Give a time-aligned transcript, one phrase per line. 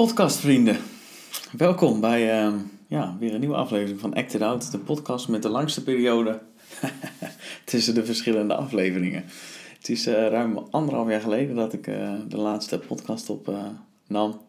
[0.00, 0.76] Podcastvrienden,
[1.56, 2.54] welkom bij uh,
[2.86, 6.40] ja, weer een nieuwe aflevering van Acted Out, de podcast met de langste periode
[7.64, 9.24] tussen de verschillende afleveringen.
[9.78, 13.64] Het is uh, ruim anderhalf jaar geleden dat ik uh, de laatste podcast op uh,
[14.06, 14.40] nam.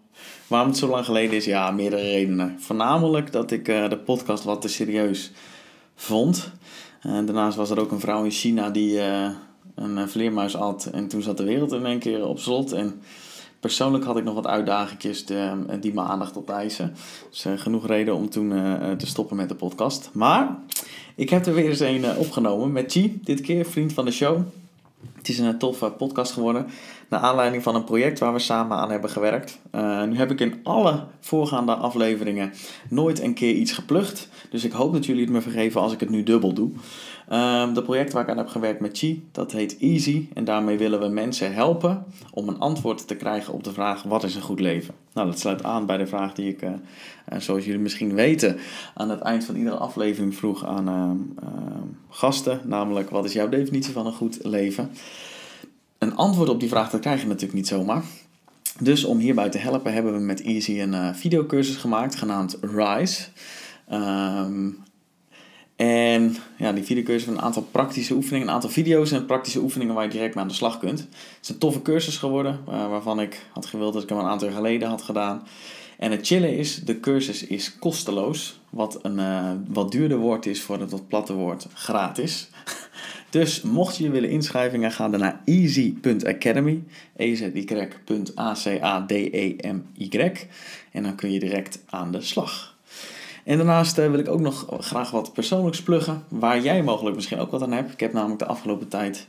[0.48, 1.46] Waarom het zo lang geleden is?
[1.46, 2.56] Ja, meerdere redenen.
[2.60, 5.32] Voornamelijk dat ik de podcast wat te serieus
[5.96, 6.52] vond.
[7.02, 9.00] daarnaast was er ook een vrouw in China die
[9.76, 12.72] een vleermuis at en toen zat de wereld in één keer op slot.
[12.72, 13.02] En
[13.62, 16.96] Persoonlijk had ik nog wat uitdagingjes eh, die mijn aandacht opeisen.
[17.30, 20.10] Dus uh, genoeg reden om toen uh, te stoppen met de podcast.
[20.14, 20.58] Maar
[21.16, 24.42] ik heb er weer eens een opgenomen met Chi, dit keer vriend van de show.
[25.18, 26.68] Het is een toffe podcast geworden.
[27.10, 29.60] Naar aanleiding van een project waar we samen aan hebben gewerkt.
[30.08, 32.54] nu heb ik in alle voorgaande afleveringen
[32.90, 34.30] nooit een keer iets geplucht.
[34.50, 36.72] Dus ik hoop dat jullie het me vergeven als ik het nu dubbel doe.
[37.34, 40.28] Um, de project waar ik aan heb gewerkt met Chi, dat heet Easy.
[40.34, 44.24] En daarmee willen we mensen helpen om een antwoord te krijgen op de vraag: wat
[44.24, 44.94] is een goed leven?
[45.14, 46.70] Nou, dat sluit aan bij de vraag die ik, uh,
[47.38, 48.58] zoals jullie misschien weten,
[48.94, 50.88] aan het eind van iedere aflevering vroeg aan
[51.44, 51.50] uh,
[52.10, 52.62] gasten.
[52.64, 54.92] Namelijk: wat is jouw definitie van een goed leven?
[55.98, 58.04] Een antwoord op die vraag dat krijg je natuurlijk niet zomaar.
[58.80, 63.24] Dus om hierbij te helpen hebben we met Easy een uh, videocursus gemaakt genaamd Rise.
[65.82, 69.94] En ja, die videocursus van een aantal praktische oefeningen, een aantal video's en praktische oefeningen
[69.94, 71.00] waar je direct mee aan de slag kunt.
[71.00, 71.10] Het
[71.42, 74.48] is een toffe cursus geworden, uh, waarvan ik had gewild dat ik hem een aantal
[74.48, 75.48] jaar geleden had gedaan.
[75.98, 78.60] En het chillen is, de cursus is kosteloos.
[78.70, 82.50] Wat een uh, wat duurder woord is voor het wat platte woord gratis.
[83.30, 86.84] dus mocht je willen inschrijven, ga dan naar easy.academy.
[87.16, 88.32] E-Z-Y.A-C-A-D-E-M-Y.
[90.92, 92.71] En dan kun je direct aan de slag.
[93.44, 97.40] En daarnaast eh, wil ik ook nog graag wat persoonlijks pluggen, waar jij mogelijk misschien
[97.40, 97.92] ook wat aan hebt.
[97.92, 99.28] Ik heb namelijk de afgelopen tijd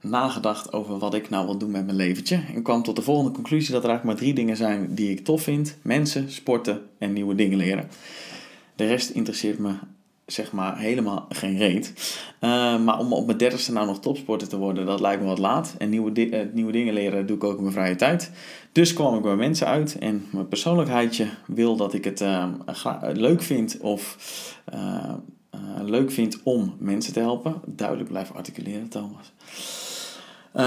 [0.00, 2.40] nagedacht over wat ik nou wil doen met mijn leventje.
[2.54, 5.24] En kwam tot de volgende conclusie dat er eigenlijk maar drie dingen zijn die ik
[5.24, 5.76] tof vind.
[5.82, 7.88] Mensen, sporten en nieuwe dingen leren.
[8.76, 9.74] De rest interesseert me
[10.26, 11.92] zeg maar helemaal geen reet.
[12.40, 15.38] Uh, maar om op mijn dertigste nou nog topsporter te worden, dat lijkt me wat
[15.38, 15.74] laat.
[15.78, 18.30] En nieuwe, uh, nieuwe dingen leren doe ik ook in mijn vrije tijd.
[18.72, 22.44] Dus kwam ik bij mensen uit en mijn persoonlijkheidje wil dat ik het uh,
[23.12, 24.16] leuk vind of
[25.84, 27.54] leuk vind om mensen te helpen.
[27.66, 29.32] Duidelijk blijven articuleren, Thomas.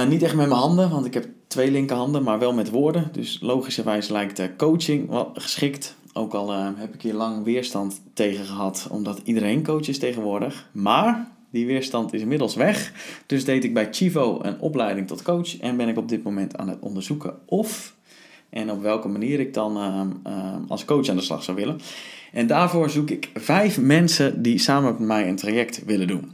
[0.08, 3.09] niet echt met mijn handen, want ik heb twee linkerhanden, maar wel met woorden.
[3.12, 5.98] Dus logischerwijs lijkt coaching wel geschikt.
[6.14, 10.70] Ook al uh, heb ik hier lang weerstand tegen gehad, omdat iedereen coach is tegenwoordig.
[10.72, 12.94] Maar die weerstand is inmiddels weg.
[13.25, 16.58] Dus deed ik bij Chivo een opleiding tot coach en ben ik op dit moment
[16.58, 17.96] aan het onderzoeken of
[18.50, 20.02] en op welke manier ik dan uh,
[20.34, 21.80] uh, als coach aan de slag zou willen.
[22.31, 26.34] En daarvoor zoek ik vijf mensen die samen met mij een traject willen doen.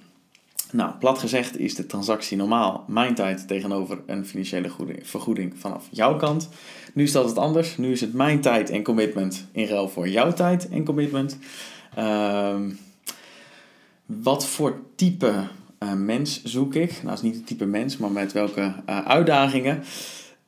[0.71, 4.71] Nou, plat gezegd is de transactie normaal mijn tijd tegenover een financiële
[5.01, 6.49] vergoeding vanaf jouw kant.
[6.95, 7.77] Nu dat het anders.
[7.77, 11.37] Nu is het mijn tijd en commitment in ruil voor jouw tijd en commitment.
[11.97, 12.59] Uh,
[14.05, 15.33] wat voor type
[15.79, 16.91] uh, mens zoek ik?
[16.91, 19.83] Nou, het is niet het type mens, maar met welke uh, uitdagingen.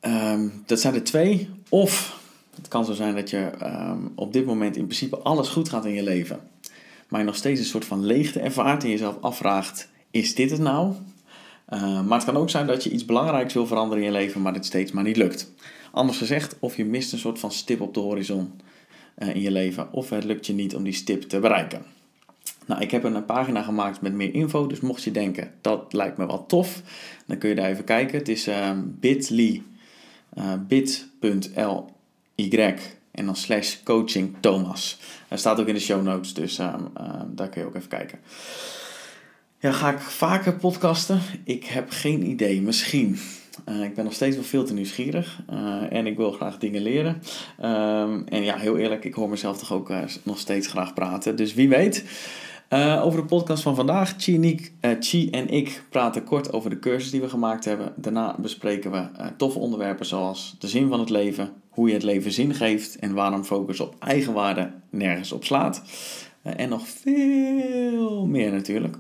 [0.01, 1.49] Um, dat zijn er twee.
[1.69, 2.19] Of
[2.55, 5.85] het kan zo zijn dat je um, op dit moment in principe alles goed gaat
[5.85, 6.39] in je leven.
[7.07, 10.59] Maar je nog steeds een soort van leegte ervaart en jezelf afvraagt is dit het
[10.59, 10.93] nou?
[11.73, 14.41] Uh, maar het kan ook zijn dat je iets belangrijks wil veranderen in je leven,
[14.41, 15.51] maar dit steeds maar niet lukt.
[15.91, 18.61] Anders gezegd, of je mist een soort van stip op de horizon
[19.17, 21.85] uh, in je leven, of het lukt je niet om die stip te bereiken.
[22.65, 26.17] Nou, ik heb een pagina gemaakt met meer info, dus mocht je denken dat lijkt
[26.17, 26.81] me wel tof,
[27.25, 28.17] dan kun je daar even kijken.
[28.17, 29.63] Het is uh, bit.ly,
[30.67, 31.83] bit.ly
[33.11, 34.99] en dan slash coaching Thomas.
[35.27, 36.83] Dat staat ook in de show notes, dus ehm,
[37.27, 38.19] daar kun je ook even kijken.
[39.59, 41.19] Ja, ga ik vaker podcasten?
[41.43, 43.17] Ik heb geen idee, misschien.
[43.69, 46.81] Uh, ik ben nog steeds wel veel te nieuwsgierig uh, en ik wil graag dingen
[46.81, 47.21] leren.
[47.61, 51.35] Um, en ja, heel eerlijk, ik hoor mezelf toch ook uh, nog steeds graag praten.
[51.35, 52.03] Dus wie weet.
[53.01, 54.13] over de podcast van vandaag.
[54.17, 57.93] Chi en, ik, Chi en ik praten kort over de cursus die we gemaakt hebben.
[57.95, 59.07] Daarna bespreken we
[59.37, 63.13] toffe onderwerpen zoals de zin van het leven, hoe je het leven zin geeft en
[63.13, 65.83] waarom focus op eigenwaarde nergens op slaat.
[66.41, 68.97] en nog veel meer natuurlijk.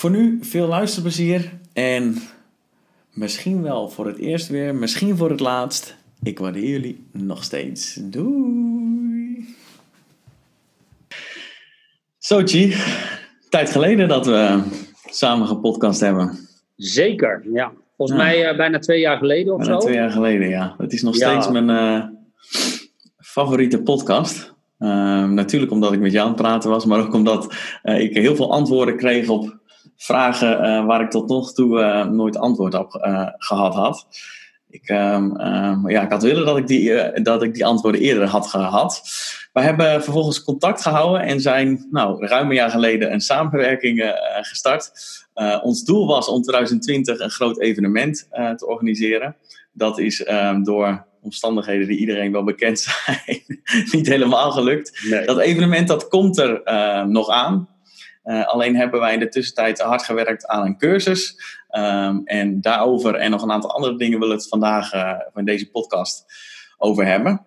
[0.00, 2.16] Voor nu veel luisterplezier en
[3.12, 5.96] misschien wel voor het eerst weer, misschien voor het laatst.
[6.22, 7.98] Ik waardeer jullie nog steeds.
[8.02, 9.54] Doei!
[12.18, 12.74] Zo, Chi.
[13.48, 14.62] Tijd geleden dat we
[15.10, 16.38] samen gepodcast hebben.
[16.76, 17.72] Zeker, ja.
[17.96, 19.80] Volgens mij uh, bijna twee jaar geleden of bijna zo.
[19.80, 20.74] twee jaar geleden, ja.
[20.78, 22.04] Het is nog steeds mijn uh,
[23.18, 24.54] favoriete podcast.
[24.78, 24.88] Uh,
[25.28, 28.52] natuurlijk omdat ik met jou aan het praten was, maar ook omdat ik heel veel
[28.52, 29.58] antwoorden kreeg op
[29.96, 34.06] vragen uh, waar ik tot nog toe uh, nooit antwoord op uh, gehad had.
[34.68, 38.26] Ik, ehm, ehm, ja, ik had willen dat ik, die, dat ik die antwoorden eerder
[38.26, 39.02] had gehad.
[39.52, 44.92] We hebben vervolgens contact gehouden en zijn nou, ruim een jaar geleden een samenwerking gestart.
[45.62, 49.36] ons doel was om 2020 een groot evenement te organiseren.
[49.72, 53.42] Dat is ehm, door omstandigheden die iedereen wel bekend zijn,
[53.90, 55.10] niet helemaal gelukt.
[55.26, 56.62] Dat evenement dat komt er
[57.08, 57.68] nog aan.
[58.30, 61.36] Uh, alleen hebben wij in de tussentijd hard gewerkt aan een cursus.
[61.70, 65.44] Um, en daarover en nog een aantal andere dingen willen we het vandaag uh, in
[65.44, 66.24] deze podcast
[66.78, 67.44] over hebben.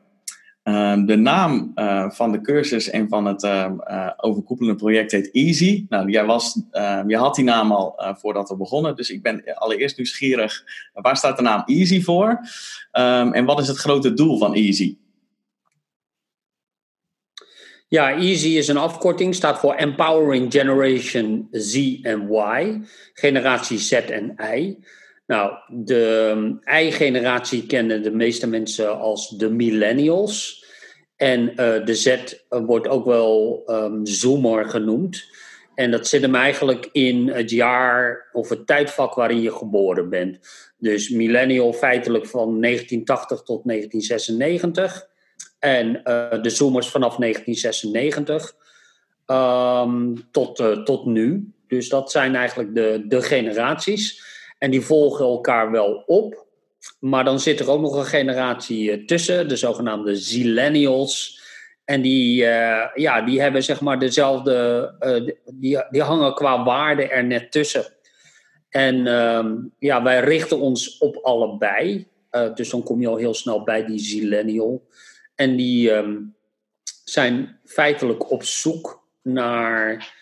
[0.64, 3.48] Uh, de naam uh, van de cursus en van het
[4.18, 5.86] overkoepelende project heet Easy.
[5.90, 6.62] Nou, jij, was,
[7.08, 10.64] jij had die naam al voordat we begonnen, dus ik ben allereerst nieuwsgierig.
[10.94, 12.40] Waar staat de naam Easy voor?
[13.32, 14.98] En wat is het grote doel van Easy?
[17.94, 22.82] Ja, EASY is een afkorting, staat voor Empowering Generation Z en Y,
[23.14, 24.78] generatie Z en Y.
[25.28, 30.66] Nou, de Y-generatie kennen de meeste mensen als de millennials.
[31.16, 32.18] En uh, de Z
[32.50, 35.26] wordt ook wel um, Zoomer genoemd.
[35.76, 40.40] En dat zit hem eigenlijk in het jaar of het tijdvak waarin je geboren bent.
[40.78, 45.12] Dus millennial feitelijk van 1980 tot 1996.
[45.64, 48.56] En eh, de Zoomers vanaf 1996
[49.26, 51.54] ehm, tot, uh, tot nu.
[51.68, 54.24] Dus dat zijn eigenlijk de, de generaties.
[54.58, 56.46] En die volgen elkaar wel op.
[57.00, 61.42] Maar dan zit er ook nog een generatie eh, tussen, de zogenaamde Zillennials.
[61.86, 62.36] En die,
[62.96, 67.86] ja, die hebben zeg maar dezelfde, die, die hangen qua waarde er net tussen.
[68.70, 72.08] En ehm, ja, wij richten ons op allebei.
[72.56, 74.84] dus dan kom je al heel snel bij die Zillennial.
[75.36, 76.22] En die ehm,
[77.04, 80.14] zijn feitelijk op zoek naar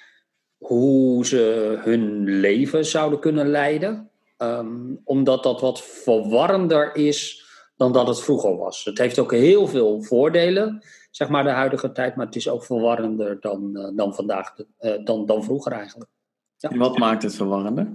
[0.57, 4.09] hoe ze hun leven zouden kunnen leiden.
[4.37, 8.83] Ehm, omdat dat wat verwarrender is dan dat het vroeger was.
[8.83, 12.63] Het heeft ook heel veel voordelen, zeg maar, de huidige tijd, maar het is ook
[12.65, 16.09] verwarrender dan, uh, dan vandaag, uh, dan, dan vroeger eigenlijk.
[16.57, 16.69] Ja.
[16.69, 17.87] En wat maakt het verwarrender?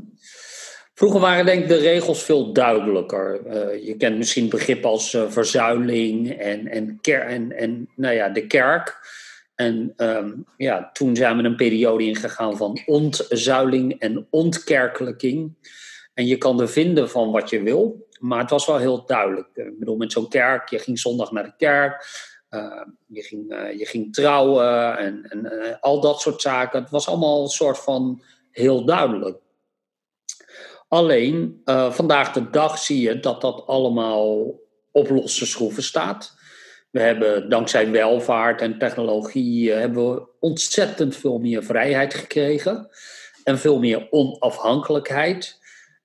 [0.98, 3.40] Vroeger waren denk ik de regels veel duidelijker.
[3.46, 8.28] Uh, je kent misschien begrippen als uh, verzuiling en, en, ker en, en nou ja,
[8.28, 8.98] de kerk.
[9.54, 15.54] En um, ja, toen zijn we een periode ingegaan van ontzuiling en ontkerkelijking.
[16.14, 19.48] En je kan er vinden van wat je wil, maar het was wel heel duidelijk.
[19.54, 22.06] Ik bedoel, met zo'n kerk, je ging zondag naar de kerk,
[22.50, 23.44] uh, je, ging,
[23.78, 26.82] je ging trouwen en, en al dat soort zaken.
[26.82, 29.44] Het was allemaal een soort van heel duidelijk.
[30.88, 34.54] Alleen uh, vandaag de dag zie je dat dat allemaal
[34.92, 36.34] op losse schroeven staat.
[36.90, 42.88] We hebben dankzij welvaart en technologie uh, hebben we ontzettend veel meer vrijheid gekregen
[43.44, 45.58] en veel meer onafhankelijkheid.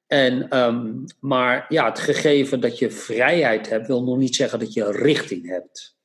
[0.07, 4.73] En, um, maar ja, het gegeven dat je vrijheid hebt, wil nog niet zeggen dat
[4.73, 5.95] je richting hebt.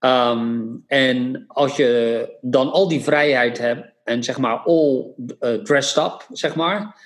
[0.00, 6.04] Um, en als je dan al die vrijheid hebt en zeg maar all uh, dressed
[6.04, 7.00] up, zeg maar,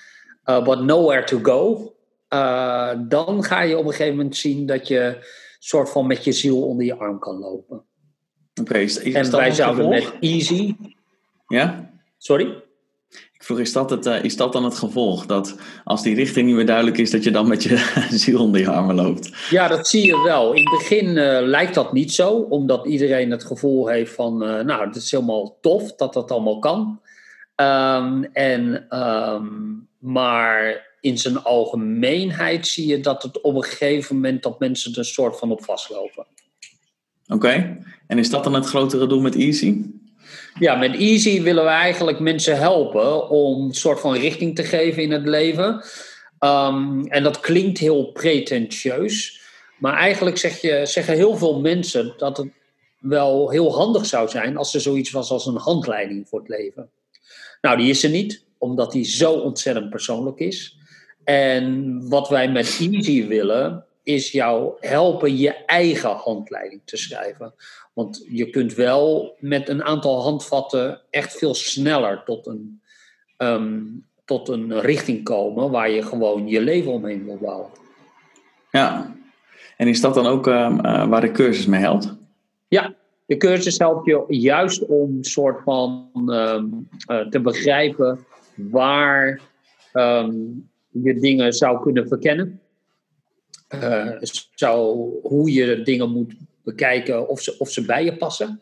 [0.45, 1.93] uh, but nowhere to go.
[2.29, 5.27] Uh, dan ga je op een gegeven moment zien dat je
[5.59, 7.83] soort van met je ziel onder je arm kan lopen.
[8.61, 10.75] Oké, is, is en wij zouden met easy.
[11.47, 11.89] Ja?
[12.17, 12.63] Sorry?
[13.41, 15.25] Ik vroeg, is dat, het, uh, is dat dan het gevolg?
[15.25, 17.77] Dat als die richting niet meer duidelijk is, dat je dan met je
[18.09, 19.49] ziel onder je armen loopt?
[19.49, 20.53] Ja, dat zie je wel.
[20.53, 24.59] In het begin uh, lijkt dat niet zo, omdat iedereen het gevoel heeft van, uh,
[24.59, 26.99] nou, het is helemaal tof dat dat allemaal kan.
[27.61, 34.43] Um, en um, maar in zijn algemeenheid zie je dat het op een gegeven moment
[34.43, 36.25] dat mensen er een soort van op vastlopen.
[37.27, 37.77] Oké,
[38.07, 39.81] en is dat dan het grotere doel met Easy?
[40.59, 45.03] Ja, met Easy willen we eigenlijk mensen helpen om een soort van richting te geven
[45.03, 45.83] in het leven.
[46.39, 49.41] Um, en dat klinkt heel pretentieus,
[49.77, 52.49] maar eigenlijk zeg je, zeggen heel veel mensen dat het
[52.99, 56.89] wel heel handig zou zijn als er zoiets was als een handleiding voor het leven.
[57.61, 60.77] Nou, die is er niet omdat die zo ontzettend persoonlijk is.
[61.23, 67.53] En wat wij met Easy willen, is jou helpen je eigen handleiding te schrijven.
[67.93, 72.81] Want je kunt wel met een aantal handvatten echt veel sneller tot een,
[73.37, 77.69] um, tot een richting komen waar je gewoon je leven omheen wil bouwen.
[78.71, 79.15] Ja,
[79.77, 82.15] en is dat dan ook uh, waar de cursus mee helpt?
[82.67, 82.95] Ja,
[83.31, 86.63] de cursus helpt je juist om soort van uh,
[87.07, 89.41] uh, te begrijpen waar
[89.93, 92.61] um, je dingen zou kunnen verkennen.
[93.75, 94.11] Uh,
[94.53, 96.33] zou, hoe je dingen moet
[96.63, 98.59] bekijken of ze, of ze bij je passen.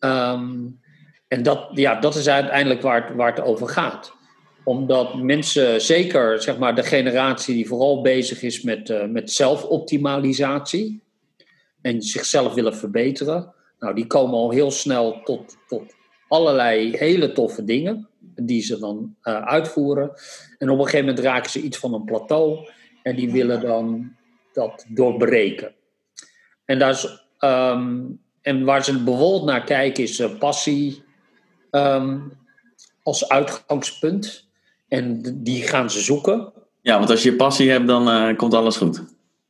[0.00, 0.80] Um,
[1.28, 4.12] en dat, ja, dat is uiteindelijk waar het, waar het over gaat.
[4.64, 11.02] omdat mensen, zeker zeg maar de generatie die vooral bezig is met, uh, met zelfoptimalisatie
[11.80, 15.94] en zichzelf willen verbeteren, nou, die komen al heel snel tot, tot
[16.28, 20.10] allerlei hele toffe dingen die ze dan uh, uitvoeren.
[20.58, 22.68] En op een gegeven moment raken ze iets van een plateau
[23.02, 24.12] en die willen dan
[24.52, 25.74] dat doorbreken.
[26.64, 31.02] En, daar is, um, en waar ze bijvoorbeeld naar kijken is uh, passie
[31.70, 32.32] um,
[33.02, 34.46] als uitgangspunt.
[34.88, 36.52] En die gaan ze zoeken.
[36.80, 39.04] Ja, want als je passie hebt, dan uh, komt alles goed.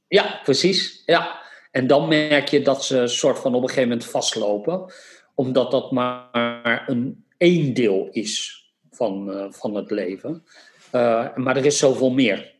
[0.09, 1.03] Ja, precies.
[1.07, 1.41] Ja.
[1.79, 4.93] En dan merk je dat ze soort van op een gegeven moment vastlopen.
[5.35, 10.45] Omdat dat maar een één deel is van, uh, van het leven.
[10.93, 12.55] Uh, maar er is zoveel meer.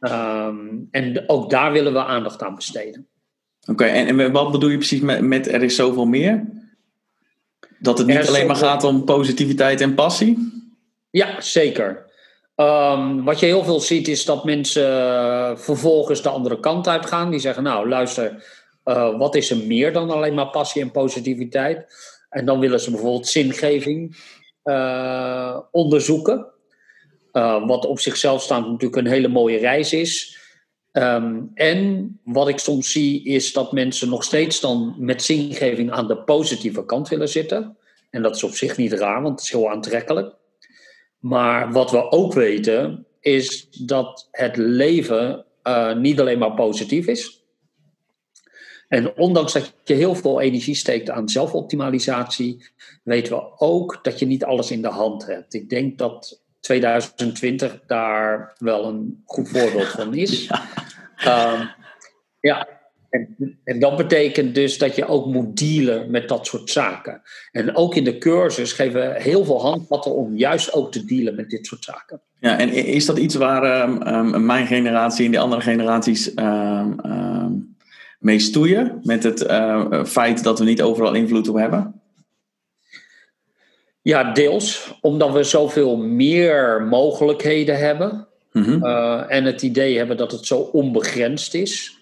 [0.00, 3.06] Um, en ook daar willen we aandacht aan besteden.
[3.60, 6.44] Oké, okay, en, en wat bedoel je precies met, met er is zoveel meer?
[7.78, 10.52] Dat het niet alleen maar gaat om positiviteit en passie?
[11.10, 12.05] Ja, zeker.
[12.56, 17.30] Um, wat je heel veel ziet is dat mensen uh, vervolgens de andere kant uitgaan.
[17.30, 18.44] Die zeggen, nou luister,
[18.84, 21.86] uh, wat is er meer dan alleen maar passie en positiviteit?
[22.30, 24.16] En dan willen ze bijvoorbeeld zingeving
[24.64, 26.46] uh, onderzoeken.
[27.66, 30.38] wat op zichzelf staand natuurlijk een hele mooie reis is.
[30.92, 36.08] Um, en wat ik soms zie is dat mensen nog steeds dan met zingeving aan
[36.08, 37.76] de positieve kant willen zitten.
[38.10, 40.34] En dat is op zich niet raar, want het is heel aantrekkelijk.
[41.18, 47.44] Maar wat we ook weten is dat het leven uh, niet alleen maar positief is.
[48.88, 52.70] En ondanks dat je heel veel energie steekt aan zelfoptimalisatie,
[53.02, 55.54] weten we ook dat je niet alles in de hand hebt.
[55.54, 60.46] Ik denk dat 2020 daar wel een goed voorbeeld van is.
[61.18, 61.76] Ja,
[62.40, 62.75] ja
[63.16, 67.22] en, en, dat betekent dus dat je ook moet dealen met dat soort zaken.
[67.52, 71.34] En ook in de cursus geven we heel veel handvatten om juist ook te dealen
[71.34, 72.20] met dit soort zaken.
[72.40, 77.76] Ja, en is dat iets waar um, um, mijn generatie en de andere generaties um,
[78.18, 79.00] mee stoeien?
[79.02, 82.00] Met het uh, feit dat we niet overal invloed op hebben?
[84.02, 84.94] Ja, deels.
[85.00, 88.28] Omdat we zoveel meer mogelijkheden hebben.
[88.52, 88.84] Mm-hmm.
[88.84, 91.96] Uh, en het idee hebben dat het zo onbegrensd is.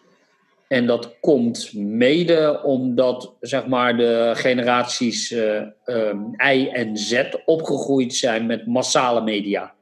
[0.75, 8.15] En dat komt mede omdat zeg maar, de generaties uh, um, I en Z opgegroeid
[8.15, 9.75] zijn met massale media.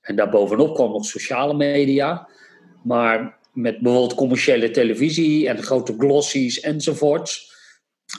[0.00, 2.28] En daarbovenop kwam nog sociale media.
[2.82, 7.52] Maar met bijvoorbeeld commerciële televisie en grote glossies enzovoorts.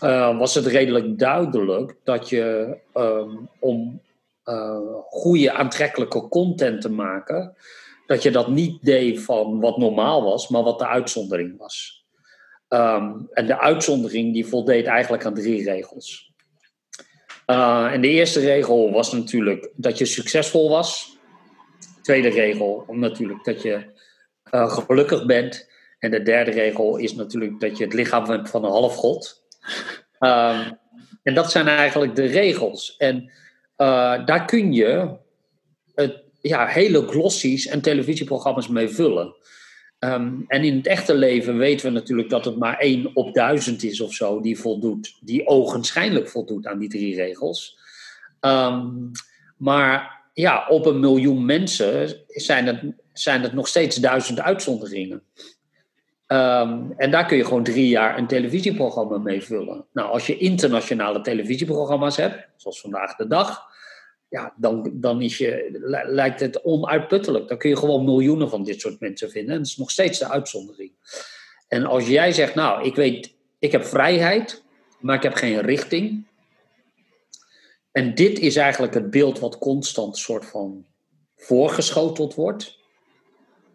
[0.03, 4.01] Uh, was het redelijk duidelijk dat je um, om
[4.45, 4.77] uh,
[5.09, 7.55] goede aantrekkelijke content te maken,
[8.07, 11.98] dat je dat niet deed van wat normaal was, maar wat de uitzondering was.
[12.69, 16.33] Um, en de uitzondering die voldeed eigenlijk aan drie regels.
[17.47, 21.17] Uh, en de eerste regel was natuurlijk dat je succesvol was.
[21.79, 23.85] De tweede regel natuurlijk dat je
[24.51, 25.69] uh, gelukkig bent.
[25.99, 29.43] En de derde regel is natuurlijk dat je het lichaam bent van een halfgod.
[30.19, 30.77] Um,
[31.23, 32.95] en dat zijn eigenlijk de regels.
[32.97, 33.31] En
[33.77, 35.17] uh, daar kun je
[35.95, 39.35] het, ja, hele glossies en televisieprogramma's mee vullen.
[39.99, 43.83] Um, en in het echte leven weten we natuurlijk dat het maar één op duizend
[43.83, 47.77] is of zo die voldoet, die ogenschijnlijk voldoet aan die drie regels.
[48.41, 49.11] Um,
[49.57, 52.81] maar ja, op een miljoen mensen zijn het,
[53.13, 55.23] zijn het nog steeds duizend uitzonderingen.
[56.27, 59.85] Um, en daar kun je gewoon drie jaar een televisieprogramma mee vullen.
[59.93, 63.61] Nou, als je internationale televisieprogramma's hebt, zoals vandaag de dag,
[64.29, 67.47] ja, dan, dan is je, lijkt het onuitputtelijk.
[67.47, 69.51] Dan kun je gewoon miljoenen van dit soort mensen vinden.
[69.51, 70.91] En dat is nog steeds de uitzondering.
[71.67, 74.63] En als jij zegt, nou, ik weet, ik heb vrijheid,
[74.99, 76.27] maar ik heb geen richting.
[77.91, 80.85] En dit is eigenlijk het beeld wat constant soort van
[81.35, 82.78] voorgeschoteld wordt.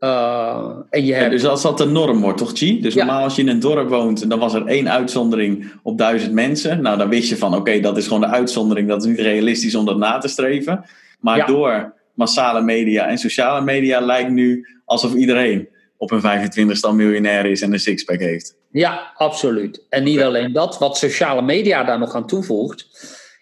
[0.04, 1.30] Uh, en je hebt...
[1.30, 2.80] dus als dat de norm wordt, toch, Chi?
[2.80, 6.32] Dus normaal als je in een dorp woont, dan was er één uitzondering op duizend
[6.32, 6.82] mensen.
[6.82, 8.88] Nou, dan wist je van, oké, dat is gewoon de uitzondering.
[8.88, 10.84] Dat is niet realistisch om dat na te streven.
[11.20, 11.46] Maar ja.
[11.46, 17.46] door massale media en sociale media lijkt nu alsof iedereen op een 25ste al miljonair
[17.46, 18.56] is en een sixpack heeft.
[18.70, 19.86] Ja, absoluut.
[19.88, 22.88] En niet alleen dat, wat sociale media daar nog aan toevoegt,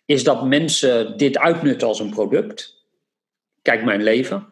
[0.07, 2.75] is dat mensen dit uitnutten als een product.
[3.63, 4.52] Kijk, mijn leven.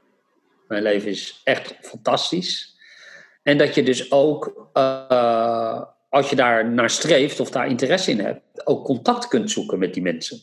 [0.70, 2.76] Mijn leven is echt fantastisch.
[3.42, 8.20] En dat je dus ook, uh, als je daar naar streeft of daar interesse in
[8.20, 10.38] hebt, ook contact kunt zoeken met die mensen.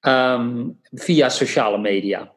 [0.00, 2.32] Um, via sociale media.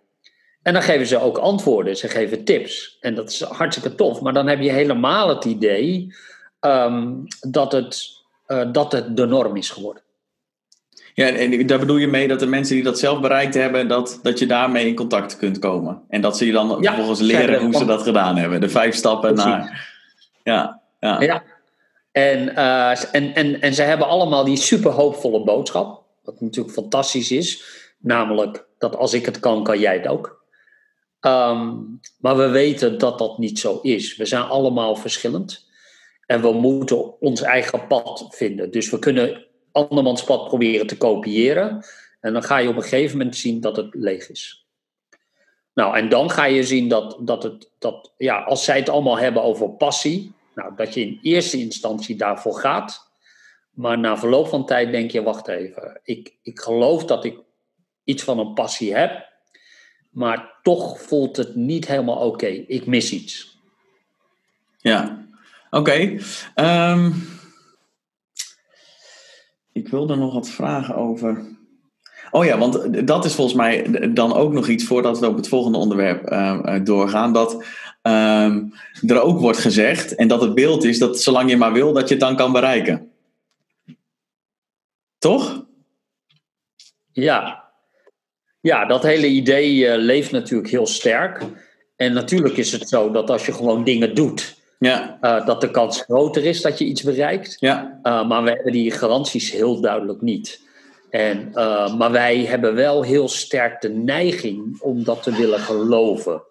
[0.62, 2.97] En dan geven ze ook antwoorden, ze geven tips.
[3.00, 4.21] En dat is hartstikke tof.
[4.21, 6.15] Maar dan heb je helemaal het idee
[6.59, 8.09] um, dat, het,
[8.47, 10.03] uh, dat het de norm is geworden.
[11.13, 14.20] Ja, en daar bedoel je mee dat de mensen die dat zelf bereikt hebben, dat,
[14.22, 16.01] dat je daarmee in contact kunt komen.
[16.10, 18.62] En dat ze je dan Ja, vervolgens leren hoe ze dat gedaan hebben.
[18.62, 19.51] De vijf stappen Precies.
[19.51, 19.91] naar.
[20.43, 21.22] Ja, ja.
[21.22, 21.43] Ja.
[22.12, 26.03] En, eh, en, en, en ze hebben allemaal die super hoopvolle boodschap.
[26.24, 27.63] Wat natuurlijk fantastisch is.
[27.98, 30.43] Namelijk dat als ik het kan, kan jij het ook.
[31.20, 31.72] Ehm,
[32.20, 34.15] maar we weten dat dat niet zo is.
[34.15, 35.67] We zijn allemaal verschillend.
[36.25, 38.72] En we moeten ons eigen pad vinden.
[38.72, 41.85] Dus we kunnen andermans pad proberen te kopiëren.
[42.19, 44.67] En dan ga je op een gegeven moment zien dat het leeg is.
[45.73, 49.17] Nou, en dan ga je zien dat, dat het, dat, ja, als zij het allemaal
[49.17, 53.11] hebben over passie, nou, dat je in eerste instantie daarvoor gaat.
[53.71, 57.37] Maar na verloop van tijd denk je, wacht even, ik, ik geloof dat ik
[58.03, 59.31] iets van een passie heb,
[60.09, 62.47] maar toch voelt het niet helemaal oké.
[62.47, 63.57] Ik mis iets.
[64.77, 65.27] Ja,
[65.69, 66.17] oké.
[66.55, 67.11] Ehm,
[69.73, 71.45] ik wilde nog wat vragen over.
[72.31, 75.47] Oh ja, want dat is volgens mij dan ook nog iets voordat we op het
[75.47, 77.33] volgende onderwerp ehm, eh, doorgaan.
[77.33, 77.65] Dat
[78.01, 78.63] ehm,
[79.07, 82.07] er ook wordt gezegd, en dat het beeld is dat zolang je maar wil, dat
[82.07, 83.11] je het dan kan bereiken.
[85.17, 85.65] Toch?
[87.11, 87.63] Ja,
[88.61, 91.41] ja dat hele idee eh, leeft natuurlijk heel sterk.
[91.95, 95.71] En natuurlijk is het zo dat als je gewoon dingen doet, Ja, eh, dat de
[95.71, 97.55] kans groter is dat je iets bereikt.
[97.59, 100.61] ja, Uh, maar we hebben die garanties heel duidelijk niet.
[101.09, 106.41] En, uh, maar wij hebben wel heel sterk de neiging om dat te willen geloven.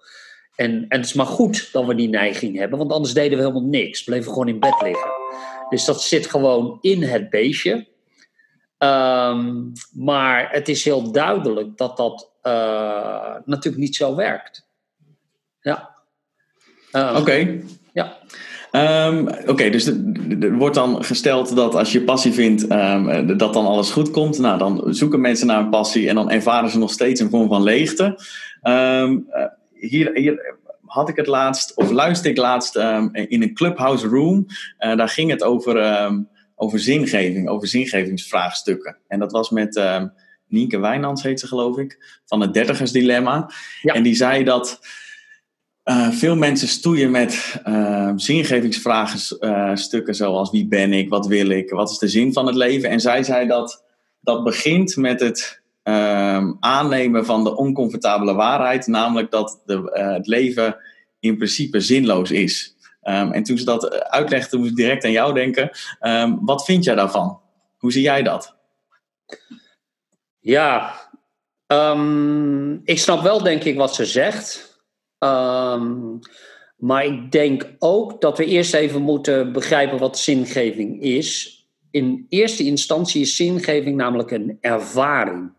[0.56, 3.44] En, en het is maar goed dat we die neiging hebben, want anders deden we
[3.44, 4.04] helemaal niks.
[4.04, 5.10] Bleven gewoon in bed liggen.
[5.68, 7.86] Dus dat zit gewoon in het beestje.
[8.78, 14.66] Um, maar het is heel duidelijk dat dat uh, natuurlijk niet zo werkt.
[15.60, 15.91] Ja.
[16.92, 17.18] Um, Oké.
[17.18, 17.64] Okay.
[17.92, 18.16] Ja.
[19.06, 19.86] Um, Oké, okay, dus
[20.40, 24.38] er wordt dan gesteld dat als je passie vindt, um, dat dan alles goed komt.
[24.38, 27.48] Nou, dan zoeken mensen naar een passie en dan ervaren ze nog steeds een vorm
[27.48, 28.04] van leegte.
[28.62, 32.76] Um, uh, hier, hier had ik het laatst, of luisterde ik laatst
[33.12, 34.46] in een clubhouse room.
[34.78, 36.10] Uh, daar ging het over,
[36.54, 38.96] over zingeving, over zingevingsvraagstukken.
[39.08, 39.82] En dat was met
[40.48, 43.50] Nienke Wijnands, heet ze geloof ik, van het dertigersdilemma.
[43.82, 43.94] Ja.
[43.94, 44.80] En die zei dat...
[45.84, 51.90] Uh, veel mensen stoeien met uh, zingevingsvraagstukken zoals wie ben ik, wat wil ik, wat
[51.90, 52.90] is de zin van het leven.
[52.90, 53.84] En zij zei dat
[54.20, 60.76] dat begint met het uh, aannemen van de oncomfortabele waarheid, namelijk dat de, het leven
[61.20, 62.76] in principe zinloos is.
[63.04, 65.70] Um, en toen ze dat uitlegde, moest ik direct aan jou denken.
[66.00, 67.40] Um, wat vind jij daarvan?
[67.78, 68.54] Hoe zie jij dat?
[70.38, 70.94] Ja,
[72.84, 74.71] ik snap wel denk ik wat ze zegt.
[75.24, 76.18] Um,
[76.76, 81.60] maar ik denk ook dat we eerst even moeten begrijpen wat zingeving is.
[81.90, 85.52] In eerste instantie is zingeving namelijk een ervaring.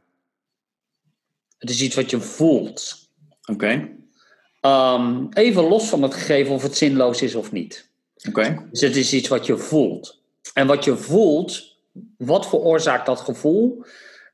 [1.57, 3.09] Het is iets wat je voelt.
[3.45, 3.51] Oké.
[3.51, 4.95] Okay.
[4.95, 7.89] Um, even los van het gegeven of het zinloos is of niet.
[8.27, 8.29] Oké.
[8.29, 8.67] Okay.
[8.71, 10.21] Dus het is iets wat je voelt.
[10.53, 11.77] En wat je voelt,
[12.17, 13.85] wat veroorzaakt dat gevoel?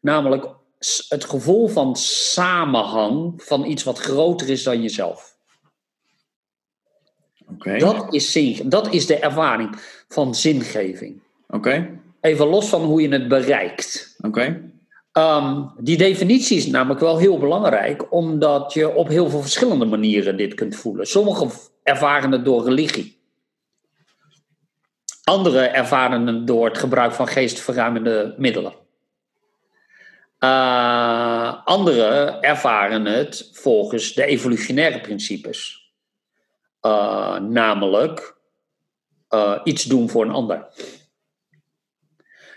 [0.02, 0.59] Namelijk
[1.08, 5.38] het gevoel van samenhang van iets wat groter is dan jezelf.
[7.52, 7.80] Okay.
[7.80, 9.76] Dat, is zin, dat is de ervaring
[10.08, 11.22] van zingeving.
[11.48, 11.58] Oké.
[11.58, 12.00] Okay.
[12.22, 14.16] Even los van hoe je het bereikt.
[14.18, 14.28] Oké.
[14.28, 14.70] Okay.
[15.14, 20.38] Um, die definitie is namelijk wel heel belangrijk, omdat je op heel veel verschillende manieren
[20.38, 21.08] dit kunt voelen.
[21.08, 21.50] Sommigen
[21.84, 23.18] ervaren het door religie.
[25.24, 28.74] Anderen ervaren het door het gebruik van geestverruimende middelen.
[30.40, 35.92] Uh, anderen ervaren het volgens de evolutionaire principes.
[36.82, 38.38] Uh, namelijk
[39.30, 40.68] uh, iets doen voor een ander.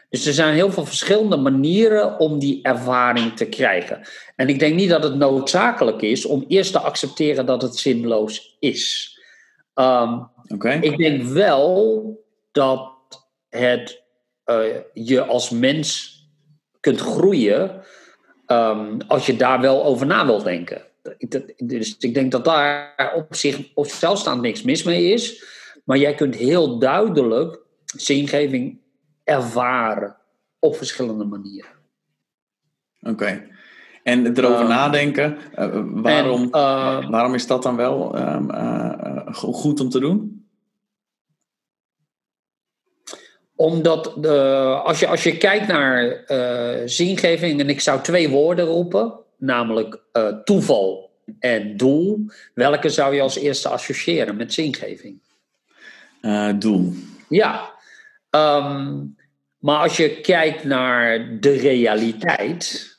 [0.08, 4.06] Dus er zijn heel veel verschillende manieren om die ervaring te krijgen.
[4.36, 8.56] En ik denk niet dat het noodzakelijk is om eerst te accepteren dat het zinloos
[8.58, 9.12] is.
[9.74, 10.80] Um, okay.
[10.80, 12.92] Ik denk wel dat
[13.48, 14.02] het
[14.92, 16.20] je als mens
[16.82, 17.82] kunt groeien
[18.46, 20.82] um, als je daar wel over na wilt denken.
[21.56, 25.44] Dus ik denk dat daar op, zich, op zichzelf staand niks mis mee is.
[25.84, 28.78] Maar jij kunt heel duidelijk zingeving
[29.24, 30.16] ervaren
[30.58, 31.70] op verschillende manieren.
[33.00, 33.10] Oké.
[33.10, 33.50] Okay.
[34.02, 38.50] En erover uh, nadenken, uh, waarom, en, uh, waarom is dat dan wel um,
[39.34, 40.41] goed om te doen?
[43.62, 44.38] Omdat de,
[44.84, 50.00] als, je, als je kijkt naar uh, zingeving, en ik zou twee woorden roepen, namelijk
[50.12, 55.20] uh, toeval en doel, welke zou je als eerste associëren met zingeving?
[56.58, 56.92] Doel.
[57.28, 57.74] Ja.
[58.30, 59.16] Um,
[59.58, 62.96] maar als je kijkt naar de realiteit,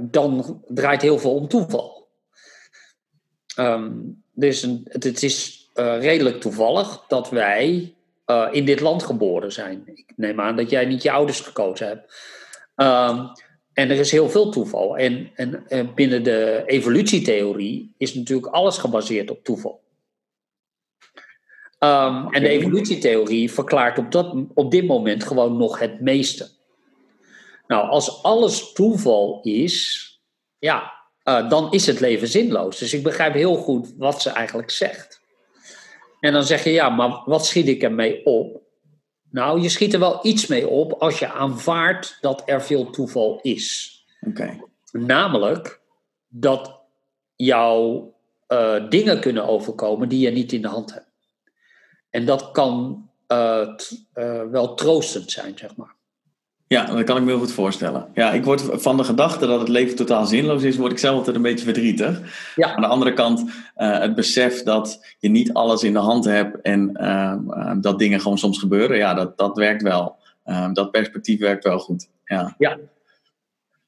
[0.00, 2.08] dan draait heel veel om toeval.
[3.58, 7.94] Um, dus een, het, het, is uh, redelijk toevallig dat wij
[8.30, 9.82] uh, in dit land geboren zijn.
[9.94, 12.14] Ik neem aan dat jij niet je ouders gekozen hebt.
[12.76, 13.32] Um,
[13.72, 14.96] en er is heel veel toeval.
[14.96, 19.80] En, en, en, binnen de evolutietheorie is natuurlijk alles gebaseerd op toeval.
[21.78, 26.48] Um, en de evolutietheorie verklaart op, dat, op dit moment gewoon nog het meeste.
[27.66, 30.06] Nou, als alles toeval is,
[30.58, 30.92] ja,
[31.24, 32.78] uh, dan is het leven zinloos.
[32.78, 35.19] Dus ik begrijp heel goed wat ze eigenlijk zegt.
[36.20, 38.62] En dan zeg je, ja, maar wat schiet ik ermee op?
[39.30, 43.38] Nou, je schiet er wel iets mee op als je aanvaardt dat er veel toeval
[43.42, 43.98] is.
[44.20, 44.60] Oké.
[44.92, 45.80] Namelijk
[46.28, 46.80] dat
[47.36, 48.14] jouw
[48.48, 51.10] uh, dingen kunnen overkomen die je niet in de hand hebt.
[52.10, 53.68] En dat kan uh,
[54.50, 55.94] wel troostend zijn, zeg maar.
[56.72, 58.06] Ja, dat kan ik me heel goed voorstellen.
[58.14, 61.16] Ja, ik word van de gedachte dat het leven totaal zinloos is, word ik zelf
[61.16, 62.20] altijd een beetje verdrietig.
[62.56, 62.74] Ja.
[62.74, 63.40] Aan de andere kant,
[63.76, 67.98] uh, het besef dat je niet alles in de hand hebt en uh, uh, dat
[67.98, 70.16] dingen gewoon soms gebeuren, ja, dat, dat werkt wel.
[70.44, 72.08] Ehm, dat perspectief werkt wel goed.
[72.24, 72.54] Ja.
[72.58, 72.78] ja.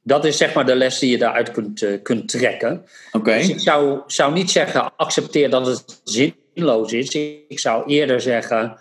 [0.03, 2.85] Dat is zeg maar de les die je daaruit kunt, kunt trekken.
[3.13, 3.37] Oké.
[3.37, 7.09] Dus ik zou, zou niet zeggen, accepteer dat het zinloos is.
[7.49, 8.79] Ik zou eerder zeggen,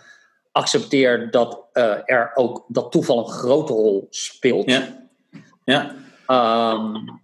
[0.52, 4.70] accepteer dat uh, er ook dat toeval een grote rol speelt.
[4.70, 5.08] Ja.
[5.64, 5.94] ja.
[6.74, 7.20] Um,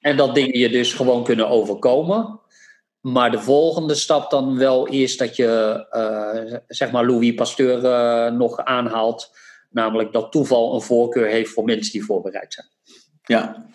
[0.00, 2.40] en dat dingen je dus gewoon kunnen overkomen.
[3.00, 8.36] Maar de volgende stap dan wel is dat je, uh, zeg maar, Louis Pasteur uh,
[8.36, 9.30] nog aanhaalt.
[9.70, 12.66] Namelijk dat toeval een voorkeur heeft voor mensen die voorbereid zijn.
[13.22, 13.66] Ja,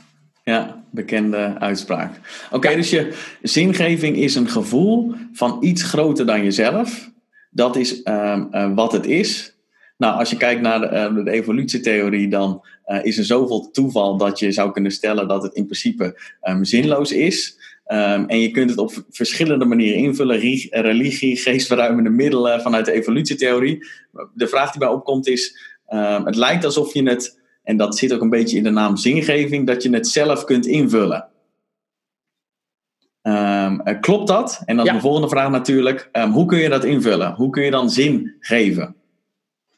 [0.43, 2.19] ja, bekende uitspraak.
[2.45, 2.77] Oké, okay, ja.
[2.77, 7.11] dus je zingeving is een gevoel van iets groter dan jezelf.
[7.53, 9.57] Dat is um, uh, wat het is.
[9.97, 10.87] Nou, als je kijkt naar de,
[11.17, 15.43] uh, de evolutietheorie, dan uh, is er zoveel toeval dat je zou kunnen stellen dat
[15.43, 17.57] het in principe um, zinloos is.
[17.87, 20.39] Um, en je kunt het op verschillende manieren invullen:
[20.69, 23.87] religie, geestverruimende middelen vanuit de evolutietheorie.
[24.33, 25.57] De vraag die bij opkomt is:
[26.23, 29.67] het lijkt alsof je het, en dat zit ook een beetje in de naam zingeving,
[29.67, 31.27] dat je het zelf kunt invullen.
[33.23, 34.61] Um, klopt dat?
[34.65, 34.93] En dan ja.
[34.93, 37.33] de volgende vraag natuurlijk: um, hoe kun je dat invullen?
[37.33, 38.95] Hoe kun je dan zin geven?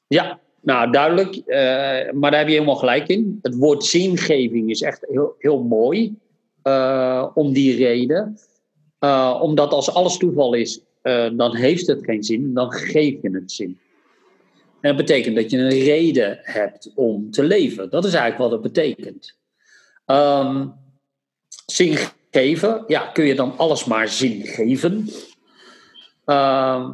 [0.07, 1.45] Ja, nou duidelijk, uh,
[2.13, 3.39] maar daar heb je helemaal gelijk in.
[3.41, 6.15] Het woord zingeving is echt heel, heel mooi
[6.63, 8.37] uh, om die reden.
[8.99, 10.81] Uh, omdat als alles toeval is,
[11.33, 13.79] dan heeft het geen zin, dan geef je het zin.
[14.81, 17.89] En dat betekent dat je een reden hebt om te leven.
[17.89, 19.37] Dat is eigenlijk wat het betekent.
[20.05, 20.73] Um,
[21.65, 21.97] zin
[22.87, 25.09] ja, kun je dan alles maar zin geven?
[26.25, 26.89] Uh,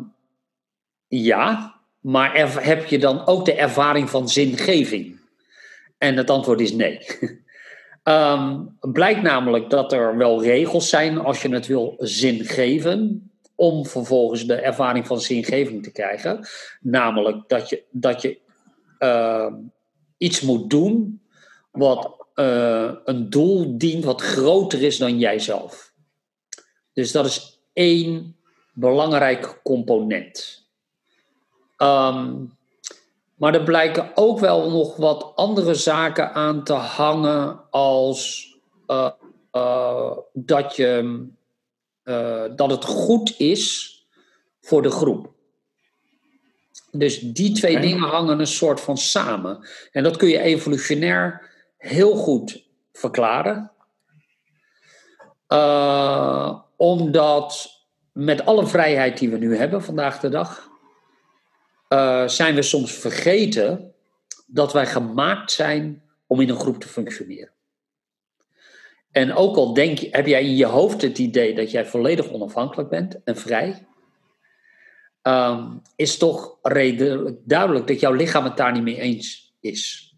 [1.08, 5.20] ja, maar heb je dan ook de ervaring van zingeving?
[5.98, 7.00] En het antwoord is nee.
[8.04, 13.86] um, blijkt namelijk dat er wel regels zijn als je het wil zin geven, om
[13.86, 16.48] vervolgens de ervaring van zingeving te krijgen.
[16.80, 18.40] Namelijk dat je, dat je
[19.00, 19.54] uh,
[20.18, 21.21] iets moet doen
[21.72, 25.94] wat uh, een doel dient wat groter is dan jijzelf.
[26.94, 28.36] Dus dat is één
[28.74, 30.66] belangrijk component.
[31.78, 32.58] Um,
[33.36, 38.50] maar er blijken ook wel nog wat andere zaken aan te hangen als
[38.88, 39.10] uh,
[39.52, 41.26] uh, dat, je,
[42.56, 43.96] dat het goed is
[44.62, 45.34] voor de groep.
[46.92, 47.88] Dus die twee okay.
[47.88, 49.68] dingen hangen een soort van samen.
[49.92, 51.51] En dat kun je evolutionair
[51.82, 53.72] heel goed verklaren.
[55.48, 57.70] Uh, omdat
[58.12, 60.70] met alle vrijheid die we nu hebben vandaag de dag,
[61.90, 63.94] uh, zijn we soms vergeten
[64.48, 67.52] dat wij gemaakt zijn om in een groep te functioneren.
[69.12, 72.90] En ook al denk heb jij in je hoofd het idee dat jij volledig onafhankelijk
[72.90, 73.88] bent en vrij,
[75.24, 80.11] um, is toch redelijk duidelijk dat jouw lichaam het daar niet mee eens is.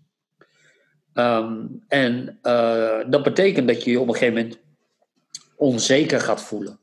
[1.14, 4.60] Um, en uh, dat betekent dat je je op een gegeven moment
[5.56, 6.80] onzeker gaat voelen.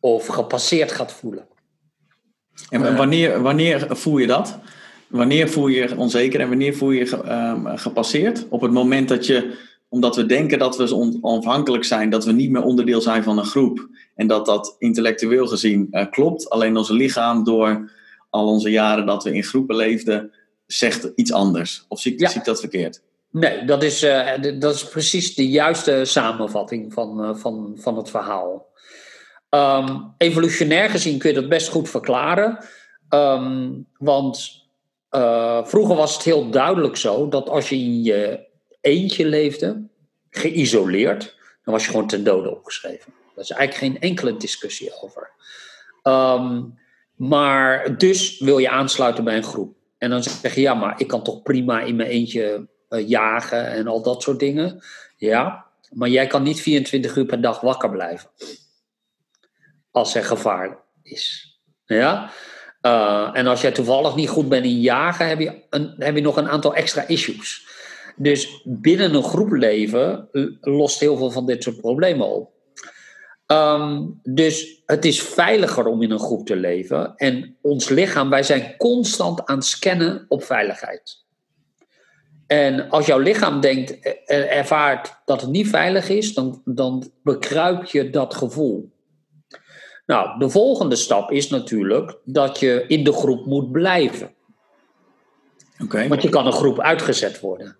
[0.00, 1.46] Of gepasseerd gaat voelen.
[2.70, 4.58] En wanneer, wanneer voel je dat?
[5.08, 8.48] Wanneer voel je je onzeker en wanneer voel je je um, gepasseerd?
[8.48, 12.32] Op het moment dat je, omdat we denken dat we on onafhankelijk zijn, dat we
[12.32, 13.88] niet meer onderdeel zijn van een groep.
[14.14, 16.50] En dat dat intellectueel gezien uh, klopt.
[16.50, 17.90] Alleen onze lichaam, door
[18.30, 20.32] al onze jaren dat we in groepen leefden,
[20.66, 21.84] zegt iets anders.
[21.88, 22.28] Of zie, ja.
[22.28, 23.02] zie ik dat verkeerd?
[23.30, 28.10] Nee, dat is, uh, dat is precies de juiste samenvatting van, uh, van, van het
[28.10, 28.66] verhaal.
[29.50, 32.64] Um, evolutionair gezien kun je dat best goed verklaren.
[33.10, 34.66] Um, want
[35.08, 38.46] eh, vroeger was het heel duidelijk zo dat als je in je
[38.80, 39.86] eentje leefde,
[40.30, 43.12] geïsoleerd, dan was je gewoon ten dode opgeschreven.
[43.34, 45.30] Daar is eigenlijk geen enkele discussie over.
[46.02, 46.62] Ehm,
[47.14, 49.76] maar dus wil je aansluiten bij een groep.
[49.98, 53.66] En dan zeg je, ja, maar ik kan toch prima in mijn eentje uh, jagen
[53.66, 54.82] en al dat soort dingen.
[55.16, 58.30] Ja, maar jij kan niet 24 uur per dag wakker blijven.
[59.90, 61.56] Als er gevaar is.
[61.84, 62.30] Ja?
[62.82, 66.22] Uh, en als jij toevallig niet goed bent in jagen, heb je, een, heb je
[66.22, 67.66] nog een aantal extra issues.
[68.16, 70.28] Dus binnen een groep leven
[70.60, 72.56] lost heel veel van dit soort problemen op.
[73.52, 77.16] Um, dus het is veiliger om in een groep te leven.
[77.16, 81.24] En ons lichaam, wij zijn constant aan het scannen op veiligheid.
[82.48, 87.10] En als jouw lichaam denkt, eh, eh, ervaart dat het niet veilig is, dan, dan
[87.22, 88.90] bekruip je dat gevoel.
[90.06, 94.34] Nou, de volgende stap is natuurlijk dat je in de groep moet blijven.
[95.82, 96.08] Okay.
[96.08, 97.76] Want je kan een groep uitgezet worden.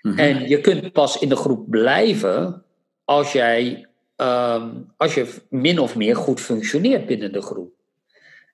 [0.00, 0.18] -hmm.
[0.18, 2.64] En je kunt pas in de groep blijven
[3.04, 7.72] als jij um, als je min of meer goed functioneert binnen de groep.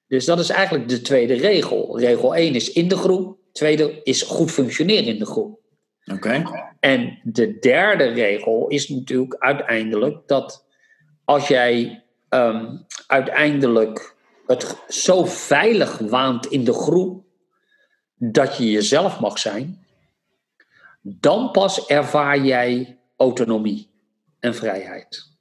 [0.09, 1.99] Dus dat is eigenlijk de tweede regel.
[1.99, 3.39] Regel 1 is in de groep.
[3.53, 5.58] Tweede is goed functioneren in de groep.
[6.13, 6.43] Oké.
[6.81, 10.67] En de derde regel is natuurlijk uiteindelijk dat
[11.25, 14.17] als jij um, uiteindelijk
[14.47, 17.25] het zo veilig waant in de groep
[18.15, 19.87] dat je jezelf mag zijn,
[21.03, 23.91] dan pas ervaar jij autonomie
[24.41, 25.37] en vrijheid.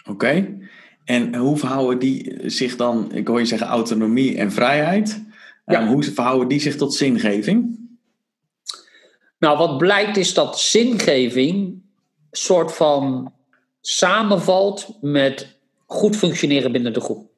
[0.00, 0.10] Oké.
[0.10, 0.58] Okay.
[1.04, 5.24] En hoe verhouden die zich dan, ik hoor je zeggen autonomie en vrijheid.
[5.66, 5.82] Ja.
[5.82, 7.83] Um, hoe verhouden die zich tot zingeving?
[9.44, 11.82] Nou, wat blijkt is dat zingeving
[12.30, 13.32] soort van
[13.80, 17.30] samenvalt met goed functioneren binnen de groep.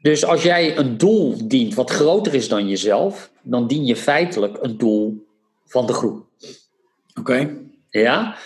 [0.00, 4.58] Dus als jij een doel dient wat groter is dan jezelf, dan dien je feitelijk
[4.60, 5.26] een doel
[5.64, 6.26] van de groep.
[7.10, 7.20] Oké.
[7.20, 7.56] Okay.
[7.90, 8.36] Ja?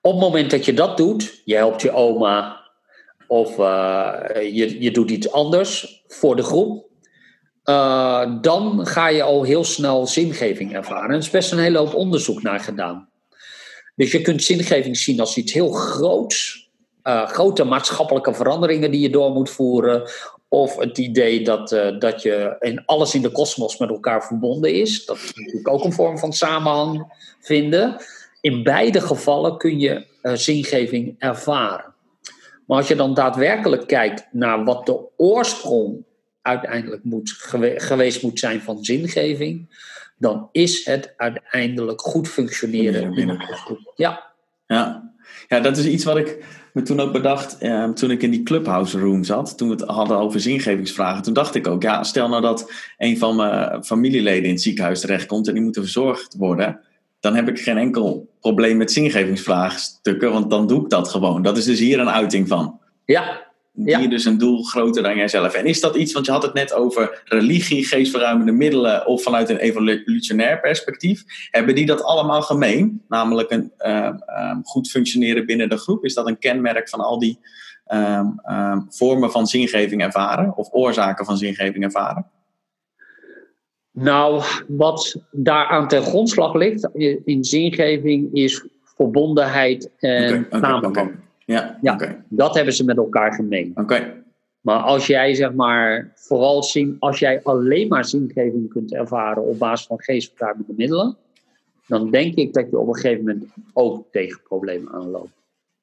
[0.00, 2.60] Op het moment dat je dat doet, je helpt je oma
[3.26, 6.86] of uh, je, je doet iets anders voor de groep,
[7.66, 11.10] uh, dan ga je al heel snel zingeving ervaren.
[11.10, 13.08] Er is best een hele hoop onderzoek naar gedaan.
[13.94, 16.68] Dus je kunt zingeving zien als iets heel groots.
[17.02, 20.10] Uh, grote maatschappelijke veranderingen die je door moet voeren.
[20.48, 24.74] Of het idee dat, uh, dat je in alles in de kosmos met elkaar verbonden
[24.74, 25.04] is.
[25.04, 27.96] Dat is natuurlijk ook een vorm van samenhang vinden.
[28.40, 31.94] In beide gevallen kun je zingeving ervaren.
[32.66, 36.04] Maar als je dan daadwerkelijk kijkt naar wat de oorsprong
[36.46, 39.68] uiteindelijk moet, gewe geweest moet zijn van zingeving,
[40.18, 43.92] dan is het uiteindelijk goed functioneren groep.
[43.96, 44.34] Ja.
[44.66, 45.12] Ja.
[45.48, 48.42] ja, dat is iets wat ik me toen ook bedacht eh, toen ik in die
[48.42, 49.58] clubhouse room zat.
[49.58, 51.22] Toen we het hadden over zingevingsvragen.
[51.22, 55.00] Toen dacht ik ook, ja, stel nou dat een van mijn familieleden in het ziekenhuis
[55.00, 56.80] terechtkomt en die moeten verzorgd worden
[57.26, 61.42] dan heb ik geen enkel probleem met zingevingsvraagstukken, want dan doe ik dat gewoon.
[61.42, 62.80] Dat is dus hier een uiting van.
[63.04, 63.45] Ja.
[63.84, 63.98] Ja.
[63.98, 65.54] Hier dus een doel groter dan jijzelf.
[65.54, 69.48] En is dat iets, want je had het net over religie, geestverruimende middelen of vanuit
[69.48, 71.24] een evolutionair perspectief.
[71.50, 73.02] Hebben die dat allemaal gemeen?
[73.08, 74.10] Namelijk een uh,
[74.50, 76.04] um, goed functioneren binnen de groep.
[76.04, 77.38] Is dat een kenmerk van al die
[77.92, 82.26] um, um, vormen van zingeving ervaren of oorzaken van zingeving ervaren?
[83.92, 86.88] Nou, wat daar aan ten grondslag ligt
[87.24, 91.25] in zingeving is verbondenheid en okay, okay, okay.
[91.46, 93.72] Ja, ja dat hebben ze met elkaar gemeen.
[93.74, 94.24] Oké.
[94.60, 99.58] Maar als jij zeg maar vooral zin, als jij alleen maar zingeving kunt ervaren op
[99.58, 101.16] basis van geestverruimende middelen,
[101.86, 105.32] dan denk ik dat je op een gegeven moment ook tegen problemen aanloopt.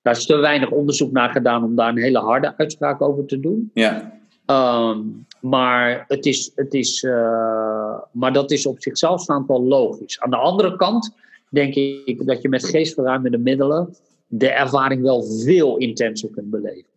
[0.01, 3.39] Daar is te weinig onderzoek naar gedaan om daar een hele harde uitspraak over te
[3.39, 3.71] doen.
[3.73, 4.21] Ja.
[4.45, 10.19] Um, maar, het is, het is, uh, maar dat is op zichzelf staand wel logisch.
[10.19, 11.15] Aan de andere kant
[11.49, 13.95] denk ik dat je met geestverruimende middelen
[14.37, 16.91] de ervaring wel veel intenser kunt beleven.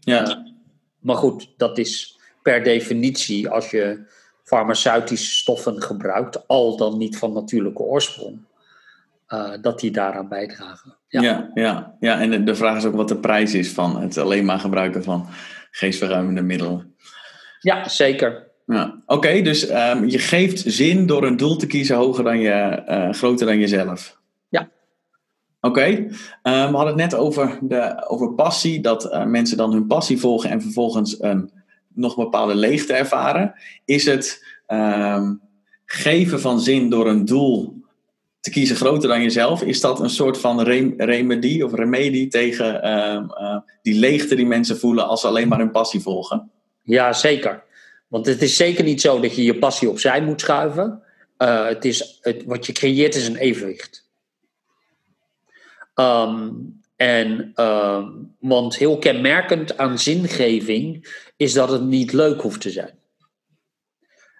[0.00, 0.44] Ja.
[1.00, 4.04] Maar goed, dat is per definitie als je
[4.42, 8.38] farmaceutische stoffen gebruikt, al dan niet van natuurlijke oorsprong,
[9.28, 10.96] uh, dat die daaraan bijdragen.
[11.08, 12.20] Ja, ja, ja, ja.
[12.20, 15.26] en de vraag is ook wat de prijs is van het alleen maar gebruiken van
[15.70, 16.94] geestverruimende middelen.
[17.60, 18.50] Ja, zeker.
[18.66, 19.02] Ja.
[19.06, 22.82] Oké, okay, dus um, je geeft zin door een doel te kiezen hoger dan je,
[22.88, 24.16] uh, groter dan jezelf.
[25.66, 26.08] Oké, um,
[26.42, 30.50] we hadden het net over, de, over passie, dat uh, mensen dan hun passie volgen
[30.50, 31.50] en vervolgens een
[31.94, 33.54] nog bepaalde leegte ervaren.
[33.84, 35.40] Is het um,
[35.84, 37.84] geven van zin door een doel
[38.40, 42.84] te kiezen groter dan jezelf, is dat een soort van rem remedie of remedie tegen
[42.84, 46.50] uh, uh, die leegte die mensen voelen als ze alleen maar hun passie volgen?
[46.82, 47.62] Ja, zeker.
[48.08, 51.02] Want het is zeker niet zo dat je je passie opzij moet schuiven.
[51.38, 54.05] Uh, het is, het, wat je creëert is een evenwicht.
[56.00, 62.70] Um, en, uh, want heel kenmerkend aan zingeving is dat het niet leuk hoeft te
[62.70, 62.98] zijn.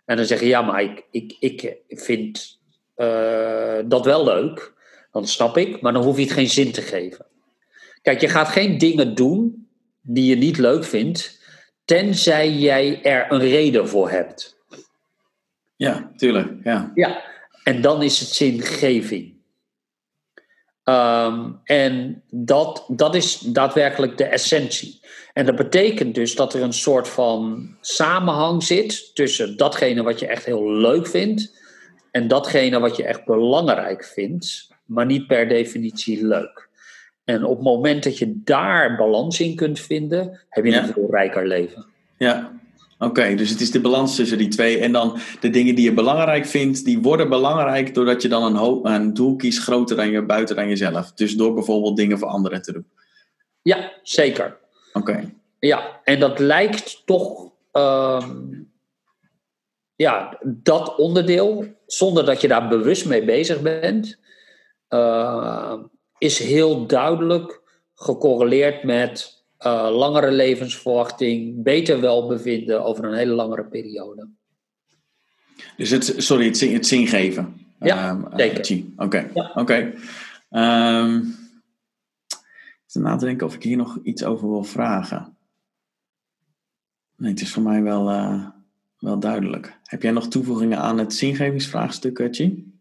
[0.04, 2.58] En dan zeg je, ja, maar ik, ik, ik vind
[2.96, 4.74] uh, dat wel leuk.
[5.12, 7.26] Dan snap ik, maar dan hoef je het geen zin te geven.
[8.02, 9.68] Kijk, je gaat geen dingen doen
[10.00, 11.40] die je niet leuk vindt,
[11.84, 14.56] tenzij jij er een reden voor hebt.
[15.76, 16.52] Ja, tuurlijk.
[16.64, 17.22] Ja, ja
[17.62, 19.35] en dan is het zingeving.
[20.88, 25.00] Um, en dat, dat is daadwerkelijk de essentie.
[25.32, 30.26] En dat betekent dus dat er een soort van samenhang zit tussen datgene wat je
[30.26, 31.54] echt heel leuk vindt
[32.10, 36.68] en datgene wat je echt belangrijk vindt, maar niet per definitie leuk.
[37.24, 41.10] En op het moment dat je daar balans in kunt vinden, heb je een veel
[41.10, 41.86] rijker leven.
[42.16, 42.52] Ja,
[42.98, 44.78] Oké, dus het is de balans tussen die twee.
[44.78, 48.92] En dan de dingen die je belangrijk vindt, die worden belangrijk doordat je dan een,
[48.92, 51.12] een doel kiest groter dan je, buiten dan jezelf.
[51.12, 52.86] Dus door bijvoorbeeld dingen voor anderen te doen.
[53.62, 54.56] Ja, zeker.
[54.92, 55.32] Oké.
[55.58, 58.30] Ja, en dat lijkt toch, ehm,
[59.96, 64.18] ja, dat onderdeel, zonder dat je daar bewust mee bezig bent,
[64.88, 65.74] uh,
[66.18, 67.62] is heel duidelijk
[67.94, 69.35] gecorreleerd met
[69.66, 74.28] uh, langere levensverwachting, beter welbevinden over een hele langere periode.
[75.76, 77.66] Dus het, sorry, het, het zingeven.
[77.80, 78.84] Ja, um, zeker.
[78.96, 79.94] Oké, oké.
[80.50, 81.16] Ehm,
[82.26, 85.36] ik zit na te denken of ik hier nog iets over wil vragen.
[87.16, 88.46] Nee, het is voor mij wel, uh,
[88.98, 89.78] wel duidelijk.
[89.82, 92.75] Heb jij nog toevoegingen aan het zingevingsvraagstuk, Chi?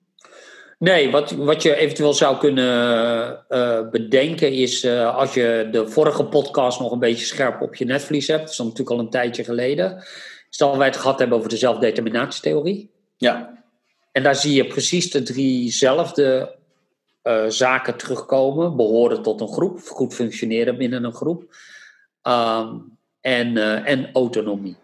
[0.79, 6.25] Nee, wat, wat je eventueel zou kunnen uh, bedenken is uh, als je de vorige
[6.25, 9.43] podcast nog een beetje scherp op je netvlies hebt, dat is natuurlijk al een tijdje
[9.43, 9.97] geleden,
[10.49, 12.91] is dat wij het gehad hebben over de zelfdeterminatietheorie.
[13.17, 13.63] Ja.
[14.11, 16.55] En daar zie je precies de driezelfde
[17.23, 21.55] uh, zaken terugkomen: behoren tot een groep, goed functioneren binnen een groep
[22.23, 24.77] um, en, en autonomie.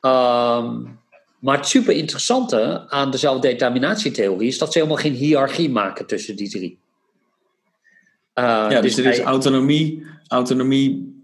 [0.00, 0.97] Um,
[1.38, 6.36] maar het super interessante aan de zelfdeterminatietheorie is dat ze helemaal geen hiërarchie maken tussen
[6.36, 6.78] die drie.
[8.34, 11.16] Uh, ja, dus, dus er is autonomie, autonomie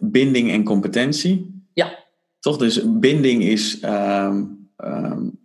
[0.00, 1.62] binding en competentie.
[1.72, 1.98] Ja.
[2.40, 2.56] Toch?
[2.56, 5.40] Dus binding is um, um,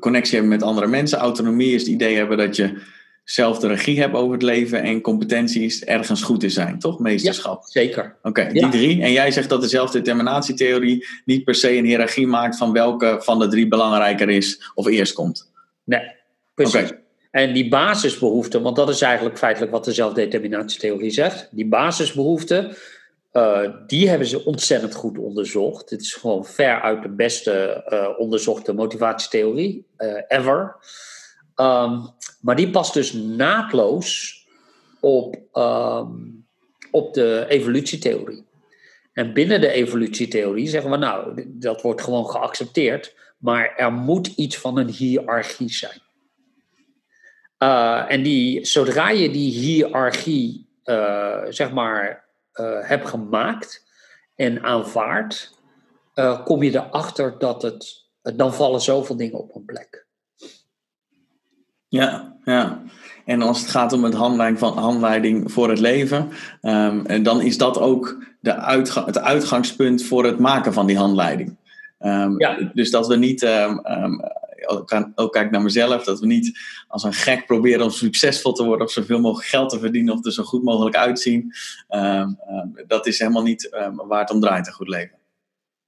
[0.00, 1.18] connectie hebben met andere mensen.
[1.18, 2.82] Autonomie is het idee hebben dat je
[3.24, 6.98] zelf de regie hebt over het leven en competenties ergens goed in zijn, toch?
[6.98, 7.60] Meesterschap.
[7.62, 8.16] Ja, zeker.
[8.22, 9.02] Oké, die drie.
[9.02, 13.38] En jij zegt dat de zelfdeterminatietheorie niet per se een hiërarchie maakt van welke van
[13.38, 15.52] de drie belangrijker is of eerst komt.
[15.84, 16.12] Nee,
[16.54, 16.92] precies.
[17.30, 21.48] En die basisbehoeften, want dat is eigenlijk feitelijk wat de zelfdeterminatietheorie zegt.
[21.50, 22.76] Die basisbehoeften,
[23.32, 25.88] uh, die hebben ze ontzettend goed onderzocht.
[25.88, 30.76] Dit is gewoon ver uit de beste uh, onderzochte motivatietheorie uh, ever.
[31.56, 32.08] Um,
[32.40, 34.38] maar die past dus naadloos
[35.00, 36.46] op, um,
[36.90, 38.48] op de evolutietheorie.
[39.12, 44.58] En binnen de evolutietheorie zeggen we, nou, dat wordt gewoon geaccepteerd, maar er moet iets
[44.58, 46.02] van een hiërarchie zijn.
[47.58, 52.24] Uh, en die, zodra je die hiërarchie, uh, zeg maar,
[52.54, 53.86] uh, hebt gemaakt
[54.34, 55.58] en aanvaardt,
[56.44, 59.59] kom je erachter dat het, dan vallen zoveel dingen op.
[61.90, 62.82] Ja, ja.
[63.24, 66.28] En als het gaat om het handleiding, van, handleiding voor het leven,
[66.62, 71.56] um, dan is dat ook de uitga het uitgangspunt voor het maken van die handleiding.
[72.00, 72.70] Um, ja.
[72.74, 74.20] Dus dat we niet, um,
[75.14, 78.86] ook kijk naar mezelf, dat we niet als een gek proberen om succesvol te worden
[78.86, 81.52] of zoveel mogelijk geld te verdienen of er zo goed mogelijk uitzien.
[82.86, 83.68] dat is helemaal niet
[84.06, 85.18] waar het om draait, een goed leven.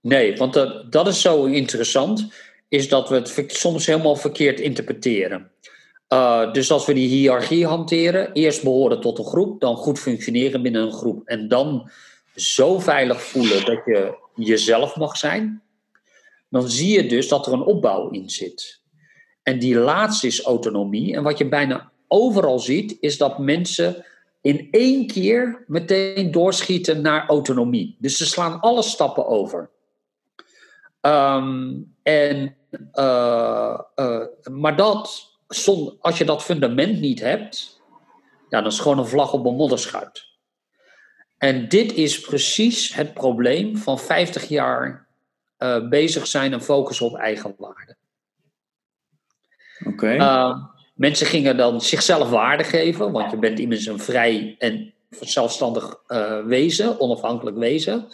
[0.01, 2.33] Nee, want dat, dat is zo interessant,
[2.69, 5.51] is dat we het soms helemaal verkeerd interpreteren.
[6.13, 10.63] Uh, dus als we die hiërarchie hanteren, eerst behoren tot een groep, dan goed functioneren
[10.63, 11.91] binnen een groep en dan
[12.35, 15.63] zo veilig voelen dat je jezelf mag zijn,
[16.49, 18.81] dan zie je dus dat er een opbouw in zit.
[19.43, 21.15] En die laatste is autonomie.
[21.15, 24.05] En wat je bijna overal ziet, is dat mensen
[24.41, 27.97] in één keer meteen doorschieten naar autonomie.
[27.99, 29.71] Dus ze slaan alle stappen over.
[31.01, 32.57] Um, en,
[32.95, 35.32] uh, uh, maar dat
[36.01, 37.81] als je dat fundament niet hebt,
[38.49, 40.25] ja, dan is het gewoon een vlag op een modderschuit.
[41.39, 45.07] En dit is precies het probleem van 50 jaar
[45.59, 47.97] uh, bezig zijn en focussen op eigenwaarde.
[49.87, 50.15] Oké.
[50.15, 55.97] Uh, mensen gingen dan zichzelf waarde geven, want je bent immers een vrij en zelfstandig
[56.09, 58.07] uh, wezen, onafhankelijk wezen.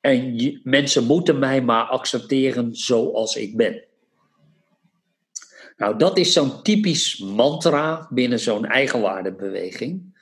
[0.00, 3.84] En je- mensen moeten mij maar accepteren zoals ik ben.
[5.78, 10.16] Nou, dat is zo'n typisch mantra binnen zo'n eigenwaardebeweging.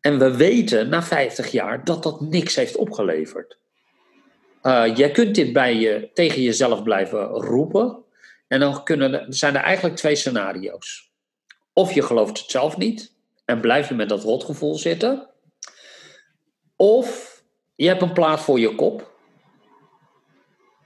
[0.00, 3.58] En we weten na 50 jaar dat dat niks heeft opgeleverd.
[4.62, 8.02] Eh, jij kunt dit bij tegen jezelf blijven roepen.
[8.48, 11.12] En dan kunnen, zijn er eigenlijk twee scenario's.
[11.72, 13.12] Of je gelooft het zelf niet
[13.44, 15.28] en blijf je met dat rotgevoel zitten.
[16.76, 17.42] Of
[17.74, 19.13] je hebt een plaat voor je kop.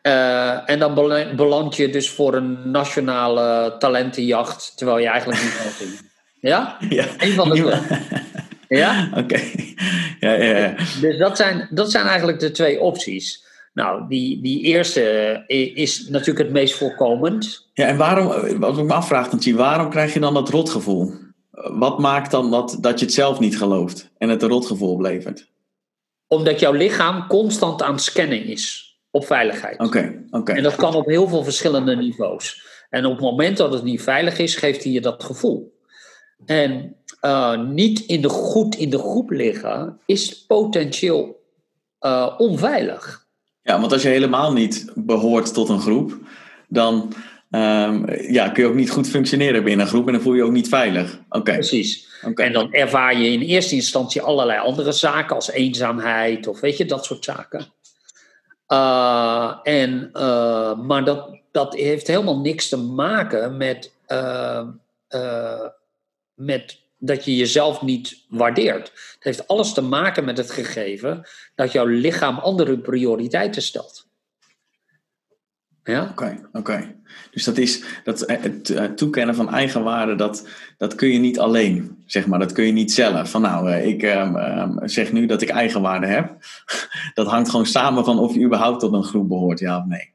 [0.08, 5.56] Eh, en dan bela- beland je dus voor een nationale talentenjacht, terwijl je eigenlijk niet
[5.62, 6.10] kan zingen.
[6.40, 6.76] Ja?
[6.88, 7.04] Ja.
[7.18, 8.78] Een van de twee.
[8.80, 9.08] Ja?
[9.22, 9.40] Oké.
[10.20, 10.74] Ja, ja, ja.
[11.00, 13.44] Dus dat zijn, dat zijn eigenlijk de twee opties.
[13.74, 15.02] Nou, die, die eerste
[15.48, 17.68] i- is natuurlijk het meest voorkomend.
[17.74, 21.12] Ja, en waarom, wat ik me afvraag, Nancy, waarom krijg je dan dat rotgevoel?
[21.50, 25.48] Wat maakt dan dat, dat je het zelf niet gelooft en het een rotgevoel oplevert?
[26.26, 28.87] Omdat jouw lichaam constant aan het scannen is
[29.18, 29.78] op veiligheid.
[29.80, 30.52] Oké, oké.
[30.52, 32.66] En dat kan op heel veel verschillende niveaus.
[32.90, 35.76] En op het moment dat het niet veilig is, geeft hij je dat gevoel.
[36.46, 41.44] En eh, niet in de goed in de groep liggen is potentieel
[41.98, 43.26] eh, onveilig.
[43.62, 46.18] Ja, want als je helemaal niet behoort tot een groep,
[46.68, 47.12] dan
[47.50, 50.38] ehm, ja, kun je ook niet goed functioneren binnen een groep en dan voel je
[50.38, 51.20] je ook niet veilig.
[51.28, 52.08] Oké, Precies.
[52.26, 52.42] oké.
[52.42, 56.84] En dan ervaar je in eerste instantie allerlei andere zaken, als eenzaamheid of weet je,
[56.84, 57.66] dat soort zaken.
[58.72, 64.68] Uh, en, uh, maar dat, dat heeft helemaal niks te maken met, uh,
[66.34, 68.86] met dat je jezelf niet waardeert.
[69.14, 74.07] Het heeft alles te maken met het gegeven dat jouw lichaam andere prioriteiten stelt.
[75.88, 76.08] Ja?
[76.10, 76.94] Oké, oké.
[77.30, 82.26] Dus dat is dat, het toekennen van eigenwaarde, dat, dat kun je niet alleen, zeg
[82.26, 82.38] maar.
[82.38, 83.30] Dat kun je niet zelf.
[83.30, 86.32] Van nou, ik um, zeg nu dat ik eigenwaarde heb.
[87.14, 90.12] Dat hangt gewoon samen van of je überhaupt tot een groep behoort, ja of nee.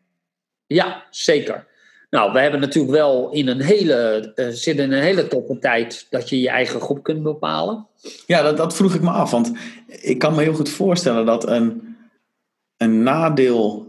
[0.68, 1.68] Ja, zeker.
[2.10, 6.08] Nou, we hebben natuurlijk wel in een hele, uh, zitten in een hele toffe tijd
[6.10, 7.88] dat je je eigen groep kunt bepalen.
[8.26, 9.32] Ja, dat, dat vroeg ik me af.
[9.32, 9.52] Want
[9.88, 11.96] ik kan me heel goed voorstellen dat een,
[12.78, 13.83] een nadeel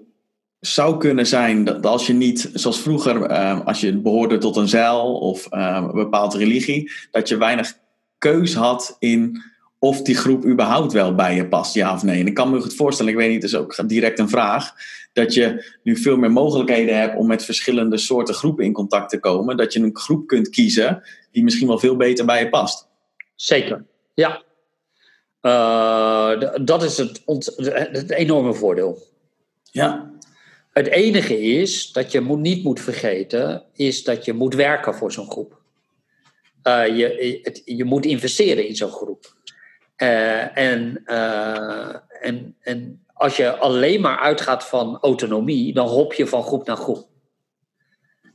[0.66, 4.68] zou kunnen zijn dat als je niet, zoals vroeger, uh, als je behoorde tot een
[4.68, 7.72] zeil of uh, een bepaalde religie, dat je weinig
[8.18, 9.42] keus had in
[9.78, 12.20] of die groep überhaupt wel bij je past, ja of nee.
[12.20, 14.72] En ik kan me goed voorstellen, ik weet niet, het is ook direct een vraag,
[15.12, 19.20] dat je nu veel meer mogelijkheden hebt om met verschillende soorten groepen in contact te
[19.20, 19.56] komen.
[19.56, 22.88] Dat je een groep kunt kiezen die misschien wel veel beter bij je past.
[23.34, 23.84] Zeker,
[24.14, 24.42] ja.
[25.42, 27.22] Uh, dat is het,
[27.66, 28.98] het enorme voordeel.
[29.62, 30.13] Ja.
[30.74, 35.12] Het enige is dat je moet, niet moet vergeten, is dat je moet werken voor
[35.12, 35.62] zo'n groep.
[36.62, 39.36] Uh, je, het, je moet investeren in zo'n groep.
[39.96, 46.26] Uh, en, uh, en, en als je alleen maar uitgaat van autonomie, dan hop je
[46.26, 47.08] van groep naar groep.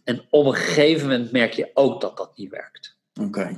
[0.04, 2.98] En op een gegeven moment merk je ook dat dat niet werkt.
[3.14, 3.28] Oké.
[3.28, 3.58] Okay.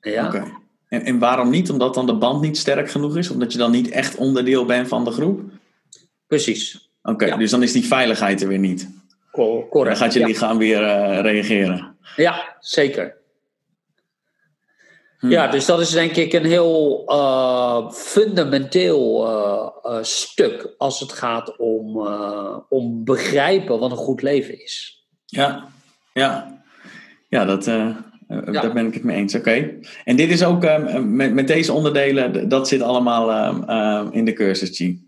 [0.00, 0.26] Ja?
[0.26, 0.52] Okay.
[0.88, 1.70] En, en waarom niet?
[1.70, 3.30] Omdat dan de band niet sterk genoeg is?
[3.30, 5.40] Omdat je dan niet echt onderdeel bent van de groep?
[6.26, 6.87] Precies.
[7.08, 7.36] Oké, okay, ja.
[7.36, 8.88] dus dan is die veiligheid er weer niet.
[9.30, 9.72] Correct.
[9.72, 11.96] Dan gaat je lichaam weer uh, reageren.
[12.16, 13.16] Ja, zeker.
[15.18, 15.30] Hmm.
[15.30, 21.56] Ja, dus dat is denk ik een heel uh, fundamenteel uh, stuk als het gaat
[21.56, 22.08] om,
[22.68, 25.06] om begrijpen wat een goed leven is.
[25.26, 25.68] Ja,
[26.12, 26.62] ja.
[27.28, 28.04] Ja, dat, ja.
[28.28, 29.34] daar ben ik het mee eens.
[29.34, 29.48] Oké.
[29.48, 29.78] Okay.
[30.04, 30.62] En dit is ook
[31.04, 33.52] met, met deze onderdelen, dat zit allemaal
[34.12, 35.06] in de cursus, G.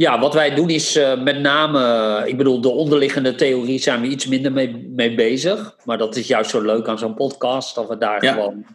[0.00, 4.06] Ja, wat wij doen is uh, met name, ik bedoel, de onderliggende theorie zijn we
[4.06, 5.76] iets minder mee, mee bezig.
[5.84, 8.32] Maar dat is juist zo leuk aan zo'n podcast, dat we daar ja.
[8.32, 8.66] gewoon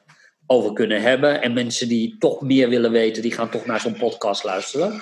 [0.48, 1.42] over kunnen hebben.
[1.42, 5.02] En mensen die toch meer willen weten, die gaan toch naar zo'n podcast luisteren.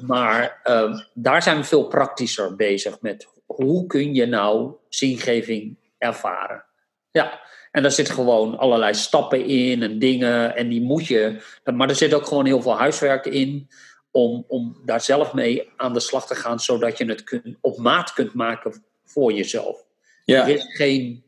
[0.00, 6.64] Maar uh, daar zijn we veel praktischer bezig met hoe kun je nou zingeving ervaren.
[7.10, 11.42] Ja, en daar zitten gewoon allerlei stappen in en dingen en die moet je.
[11.74, 13.68] Maar er zit ook gewoon heel veel huiswerk in
[14.10, 17.78] om, om daar zelf mee aan de slag te gaan, zodat je het kun, op
[17.78, 19.84] maat kunt maken voor jezelf.
[20.24, 20.42] Ja.
[20.42, 21.24] Er is geen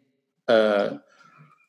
[0.46, 0.92] uh,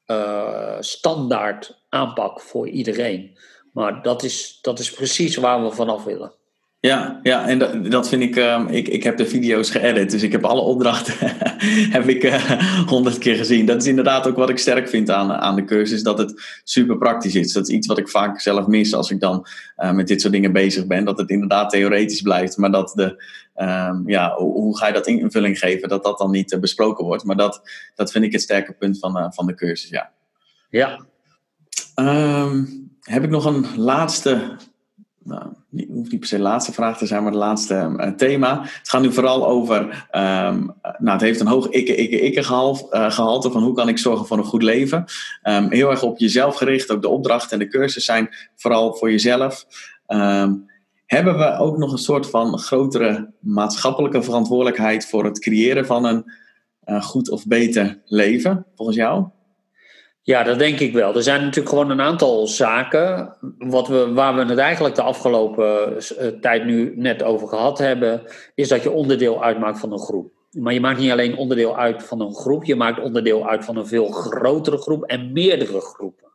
[0.08, 3.38] uh, standaard aanpak voor iedereen.
[3.74, 6.34] Maar dat is, dat is precies waar we vanaf willen.
[6.88, 8.88] Ja, ja en dat, dat vind ik, um, ik.
[8.88, 11.14] Ik heb de video's geëdit, dus ik heb alle opdrachten
[11.98, 12.24] heb ik
[12.86, 13.66] honderd uh, keer gezien.
[13.66, 16.98] Dat is inderdaad ook wat ik sterk vind aan, aan de cursus, dat het super
[16.98, 17.54] praktisch is.
[17.54, 20.34] Dat is iets wat ik vaak zelf mis als ik dan uh, met dit soort
[20.34, 21.06] dingen bezig ben.
[21.06, 23.24] Dat het inderdaad theoretisch blijft, maar dat de,
[23.56, 27.06] um, ja, hoe, hoe, ga je dat invulling geven, dat dat dan niet uh, besproken
[27.06, 27.24] wordt.
[27.24, 27.62] Maar dat,
[27.96, 30.12] dat vind ik het sterke punt van, van de cursus, ja.
[30.70, 31.00] Ja.
[31.96, 34.58] Um, heb ik nog een laatste
[35.24, 35.46] nou,
[35.76, 38.62] die hoeft niet per se de laatste vraag te zijn, maar het laatste uh, thema.
[38.62, 39.80] Het gaat nu vooral over,
[40.12, 44.26] um, nou, het heeft een hoog ikke, ikke, ikke gehalte, van hoe kan ik zorgen
[44.26, 45.06] voor een goed leven.
[45.44, 49.12] Um, heel erg op jezelf gericht, ook de opdrachten en de cursussen zijn vooral voor
[49.12, 49.66] jezelf.
[51.06, 57.04] Hebben we ook nog een soort van grotere maatschappelijke verantwoordelijkheid voor het creëren van een
[57.04, 59.26] goed of beter leven, volgens jou?
[60.26, 61.16] Ja, dat denk ik wel.
[61.16, 65.94] Er zijn natuurlijk gewoon een aantal zaken wat we, waar we het eigenlijk de afgelopen
[65.94, 68.22] uh, tijd nu net over gehad hebben,
[68.56, 70.32] is dat je onderdeel uitmaakt van een groep.
[70.52, 73.78] Maar je maakt niet alleen onderdeel uit van een groep, je maakt onderdeel uit van
[73.78, 76.32] een veel grotere groep en meerdere groepen.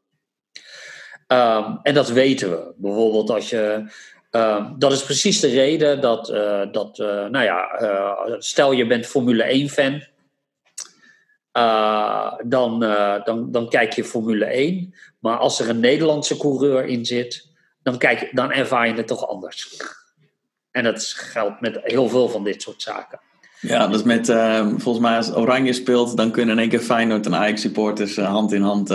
[1.27, 2.73] Um, en dat weten we.
[2.77, 3.91] Bijvoorbeeld als je.
[4.31, 7.69] Uh, dat is precies de reden dat, uh, dat uh, nou ja,
[8.39, 10.03] stel je bent Formule 1-fan.
[12.45, 12.81] Dan,
[13.25, 14.95] dan, dan kijk je Formule 1.
[15.19, 17.49] Maar als er een Nederlandse coureur in zit,
[17.83, 19.77] dan, kijk, dan ervaar je het toch anders.
[20.71, 23.21] En dat geldt met heel veel van dit soort zaken.
[23.61, 24.27] Ja, dus met,
[24.77, 28.53] volgens mij als Oranje speelt, dan kunnen in één keer Feyenoord en Ajax supporters hand
[28.53, 28.89] in hand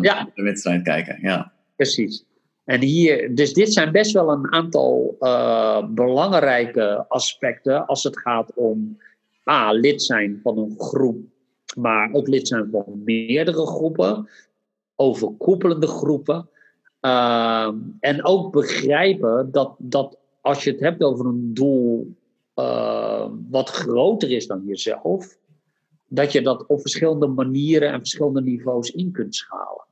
[0.00, 0.28] ja.
[0.34, 1.18] de wedstrijd kijken.
[1.22, 1.52] Ja.
[1.76, 2.24] Precies.
[2.68, 8.52] En hier, dus dit zijn best wel een aantal uh, belangrijke aspecten als het gaat
[8.54, 8.98] om
[9.50, 11.16] A, lid zijn van een groep,
[11.78, 14.28] maar ook lid zijn van meerdere groepen,
[14.96, 16.48] overkoepelende groepen.
[17.00, 22.16] Uh, en ook begrijpen dat, dat als je het hebt over een doel
[23.50, 25.38] wat groter is dan jezelf,
[26.08, 29.86] dat je dat op verschillende manieren en verschillende niveaus in kunt schalen.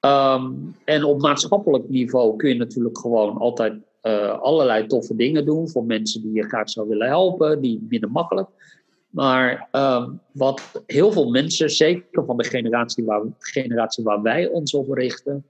[0.00, 5.68] Um, en op maatschappelijk niveau kun je natuurlijk gewoon altijd uh, allerlei toffe dingen doen
[5.68, 8.48] voor mensen die je graag zou willen helpen, die minder makkelijk.
[9.10, 14.74] Maar um, wat heel veel mensen, zeker van de generatie waar, generatie waar wij ons
[14.74, 15.46] op richten,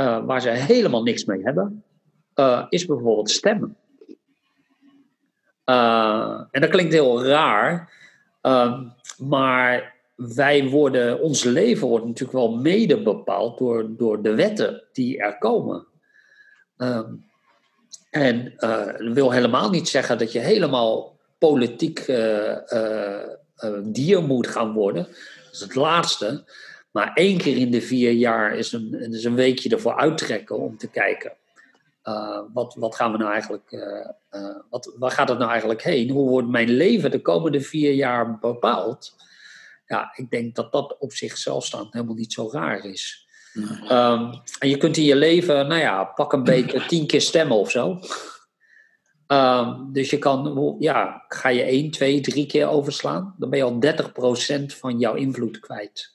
[0.00, 1.84] uh, waar ze helemaal niks mee hebben,
[2.34, 3.76] uh, is bijvoorbeeld stemmen.
[6.50, 7.90] en dat klinkt heel raar,
[8.42, 14.82] Um, maar wij worden, ons leven wordt natuurlijk wel mede bepaald door, door de wetten
[14.92, 15.86] die er komen.
[16.76, 17.30] Um,
[18.10, 21.16] en dat wil helemaal niet zeggen dat je helemaal
[21.48, 25.02] politiek uh, uh, dier moet gaan worden.
[25.44, 26.44] Dat is het laatste.
[26.90, 30.76] Maar één keer in de vier jaar is een, is een weekje ervoor uittrekken om
[30.76, 31.32] te kijken.
[32.04, 33.84] Uh, wat, wat gaan we nou eigenlijk,
[34.70, 36.10] wat, waar gaat het nou eigenlijk heen?
[36.10, 39.14] Hoe wordt mijn leven de komende vier jaar bepaald?
[39.86, 43.26] Ja, ik denk dat dat op zichzelf staand helemaal niet zo raar is.
[43.52, 43.98] Nee.
[43.98, 47.56] Um, en je kunt in je leven, nou ja, pak een beetje tien keer stemmen
[47.56, 48.00] of zo.
[49.32, 53.64] Um, dus je kan, ja, ga je één, twee, drie keer overslaan, dan ben je
[53.64, 53.78] al
[54.62, 56.14] 30% van jouw invloed kwijt.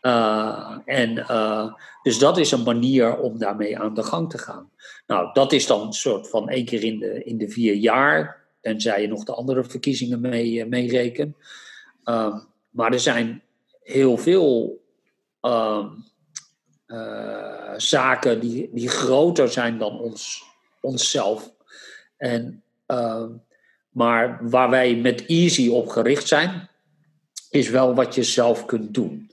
[0.00, 4.70] Uh, en uh, dus dat is een manier om daarmee aan de gang te gaan.
[5.06, 8.44] Nou, dat is dan een soort van één keer in de, in de vier jaar,
[8.60, 10.66] tenzij je nog de andere verkiezingen mee,
[12.04, 12.36] uh,
[12.70, 13.42] maar er zijn
[13.82, 14.82] heel veel
[15.42, 15.86] uh,
[17.76, 20.42] zaken die, die groter zijn dan ons,
[20.80, 21.53] onszelf.
[22.24, 23.28] En, ehm,
[23.90, 26.68] maar waar wij met Easy op gericht zijn,
[27.50, 29.30] is wel wat je zelf kunt doen.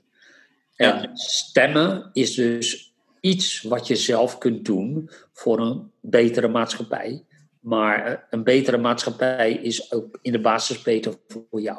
[0.76, 7.24] En stemmen is dus iets wat je zelf kunt doen voor een betere maatschappij.
[7.60, 11.14] Maar eh, een betere maatschappij is ook in de basis beter
[11.50, 11.78] voor jou.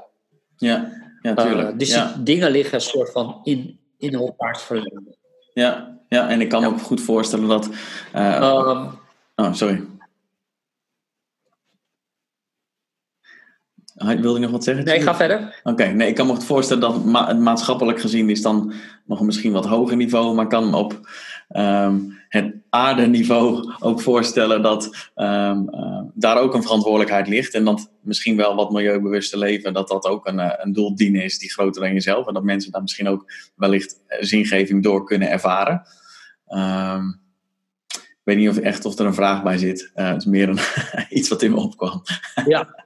[0.58, 0.92] Ja,
[1.22, 1.72] ja tuurlijk.
[1.72, 2.14] Uh, dus ja.
[2.14, 5.16] die dingen liggen een soort van in, in elkaars verlengde.
[5.54, 7.70] Ja, ja, en ik kan me ook goed voorstellen dat.
[8.16, 9.00] Uh, um,
[9.36, 9.84] oh, sorry.
[13.94, 14.86] Wilde je nog wat zeggen?
[14.86, 15.38] Nee, ga verder.
[15.38, 18.74] Oké, okay, nee, ik kan me voorstellen dat ma maatschappelijk gezien is dan
[19.06, 21.00] nog een misschien wat hoger niveau, maar kan op
[21.50, 27.92] um, het aardeniveau ook voorstellen dat um, uh, daar ook een verantwoordelijkheid ligt en dat
[28.02, 31.52] misschien wel wat milieubewuste leven, dat dat ook een, uh, een doel dienen is die
[31.52, 35.82] groter dan jezelf en dat mensen daar misschien ook wellicht zingeving door kunnen ervaren.
[36.48, 37.22] Um,
[37.98, 39.92] ik weet niet of echt of er een vraag bij zit.
[39.96, 40.60] Uh, het is meer een,
[41.18, 42.02] iets wat in me opkwam.
[42.46, 42.83] Ja.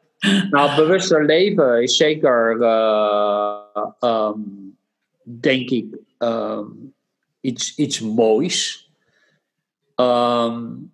[0.50, 3.58] Nou, bewuster leven is zeker, uh,
[4.02, 4.78] um,
[5.24, 5.86] denk ik,
[6.20, 6.94] um,
[7.42, 8.90] iets, iets moois.
[9.96, 10.92] Um,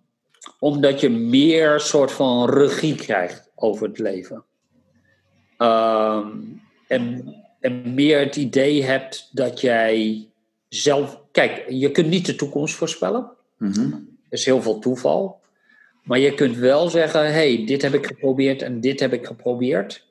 [0.58, 4.44] omdat je meer soort van regie krijgt over het leven.
[6.86, 10.28] en, en meer het idee hebt dat jij
[10.68, 11.20] zelf.
[11.32, 13.30] Kijk, je kunt niet de toekomst voorspellen.
[13.58, 13.92] Mm-hmm.
[14.28, 15.40] Er is heel veel toeval.
[16.04, 20.06] Maar je kunt wel zeggen: hey, dit heb ik geprobeerd en dit heb ik geprobeerd.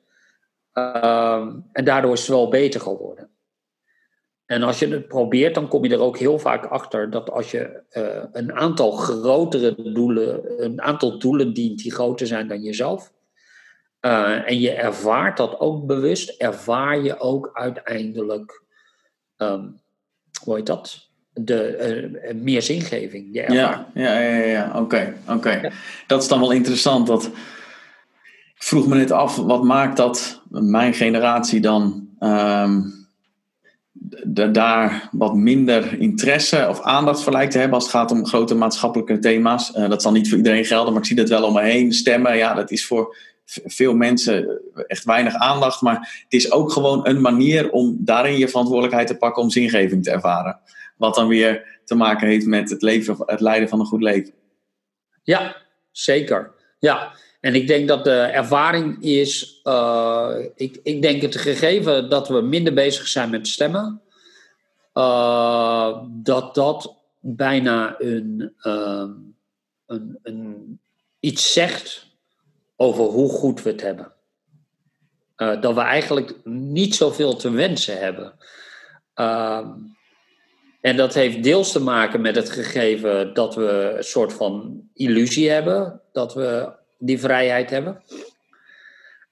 [0.72, 3.28] Um, en daardoor is het wel beter geworden.
[4.46, 7.50] En als je het probeert, dan kom je er ook heel vaak achter dat als
[7.50, 13.12] je uh, een aantal grotere doelen, een aantal doelen dient die groter zijn dan jezelf,
[14.00, 18.62] uh, en je ervaart dat ook bewust, ervaar je ook uiteindelijk,
[19.36, 19.80] um,
[20.44, 21.08] hoe heet dat?
[21.34, 23.28] De, uh, meer zingeving.
[23.32, 25.14] Je ja, ja, ja, ja, oké.
[25.28, 25.50] oké.
[25.50, 25.70] Ja.
[26.06, 27.06] Dat is dan wel interessant.
[27.06, 27.24] Dat,
[28.54, 33.04] ik vroeg me net af, wat maakt dat mijn generatie dan um,
[34.24, 38.26] de, daar wat minder interesse of aandacht voor lijkt te hebben als het gaat om
[38.26, 39.72] grote maatschappelijke thema's.
[39.76, 41.92] Uh, dat zal niet voor iedereen gelden, maar ik zie dat wel om me heen.
[41.92, 43.16] Stemmen, ja, dat is voor
[43.46, 45.80] veel mensen echt weinig aandacht.
[45.80, 50.02] Maar het is ook gewoon een manier om daarin je verantwoordelijkheid te pakken om zingeving
[50.02, 50.58] te ervaren.
[50.96, 54.34] Wat dan weer te maken heeft met het, leven, het leiden van een goed leven.
[55.22, 55.56] Ja,
[55.90, 56.52] zeker.
[56.78, 62.28] Ja, en ik denk dat de ervaring is, uh, ik, ik denk het gegeven dat
[62.28, 64.02] we minder bezig zijn met stemmen,
[64.94, 69.04] uh, dat dat bijna een, uh,
[69.86, 70.80] een, een,
[71.20, 72.06] iets zegt
[72.76, 74.12] over hoe goed we het hebben.
[75.36, 78.34] dat we eigenlijk niet zoveel te wensen hebben.
[80.84, 85.50] En dat heeft deels te maken met het gegeven dat we een soort van illusie
[85.50, 88.02] hebben, dat we die vrijheid hebben.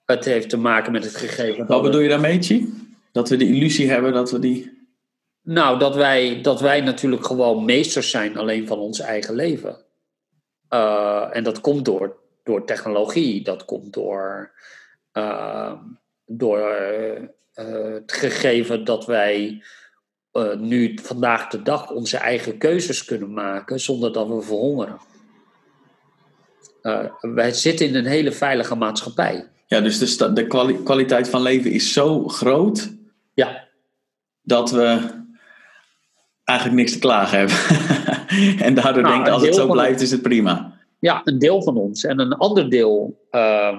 [0.04, 1.66] Het heeft te maken met het gegeven.
[1.66, 2.72] Wat bedoel je daarmee, Chi?
[3.12, 4.86] Dat we de illusie hebben dat we die.
[5.42, 9.76] Nou, dat wij, dat wij natuurlijk gewoon meesters zijn alleen van ons eigen leven.
[10.70, 14.52] Uh, en dat komt door, door technologie, dat komt door,
[15.12, 15.72] uh,
[16.26, 16.58] door
[17.54, 19.62] uh, het gegeven dat wij
[20.58, 24.98] nu vandaag de dag onze eigen keuzes kunnen maken zonder dat we verhongeren.
[26.82, 29.48] Uh, wij zitten in een hele veilige maatschappij.
[29.66, 30.46] Ja, dus de, de
[30.84, 32.92] kwaliteit van leven is zo groot.
[33.34, 33.68] Ja.
[34.42, 35.10] Dat we
[36.44, 37.56] eigenlijk niks te klagen hebben.
[38.66, 40.74] en daardoor nou, denken, als het zo blijft, is het prima.
[40.98, 42.04] Ja, een deel van ons.
[42.04, 43.78] En een ander deel, uh,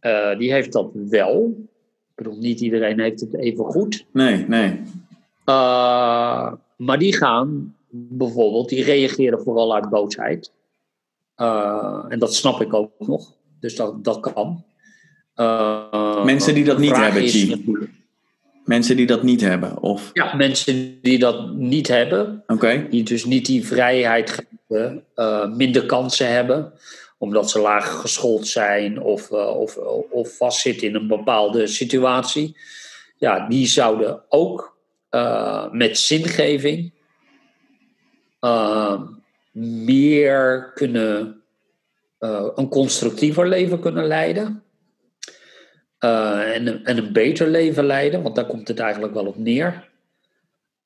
[0.00, 1.54] uh, die heeft dat wel.
[2.08, 4.06] Ik bedoel, niet iedereen heeft het even goed.
[4.12, 4.82] Nee, nee.
[5.46, 10.52] Uh, maar die gaan bijvoorbeeld, die reageren vooral uit boosheid.
[11.36, 13.32] Uh, en dat snap ik ook nog.
[13.60, 14.64] Dus dat, dat kan.
[15.36, 17.56] Uh, mensen die dat niet hebben, G.
[18.64, 19.82] Mensen die dat niet hebben?
[19.82, 20.10] Of?
[20.12, 22.42] Ja, mensen die dat niet hebben.
[22.46, 22.88] Okay.
[22.88, 26.72] Die dus niet die vrijheid uh, minder kansen hebben.
[27.18, 29.76] Omdat ze laag geschoold zijn of, of,
[30.10, 32.56] of vastzitten in een bepaalde situatie.
[33.16, 34.76] Ja, die zouden ook
[35.70, 36.92] met zingeving
[39.52, 41.42] meer kunnen,
[42.20, 44.62] uh, een constructiever leven kunnen leiden.
[45.98, 49.88] En, en, een beter leven leiden, want daar komt het eigenlijk wel op neer.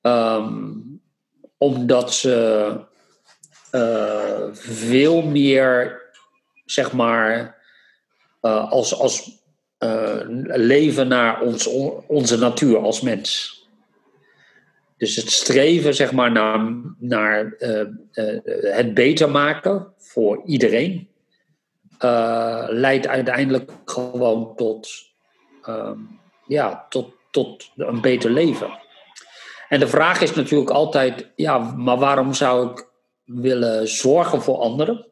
[0.01, 1.01] Um,
[1.57, 2.79] omdat ze
[4.51, 6.01] veel meer,
[6.65, 7.57] zeg maar,
[8.41, 9.43] als, als
[10.41, 11.67] leven naar ons,
[12.07, 13.55] onze natuur als mens.
[14.97, 17.79] Dus het streven zeg maar, naar, naar uh,
[18.13, 18.39] uh,
[18.75, 21.09] het beter maken voor iedereen
[21.99, 24.89] uh, leidt uiteindelijk gewoon tot,
[25.61, 25.99] ehm,
[26.47, 28.79] ja, tot, tot een beter leven.
[29.69, 32.87] En de vraag is natuurlijk altijd, ja, maar waarom zou ik
[33.25, 35.05] willen zorgen voor anderen?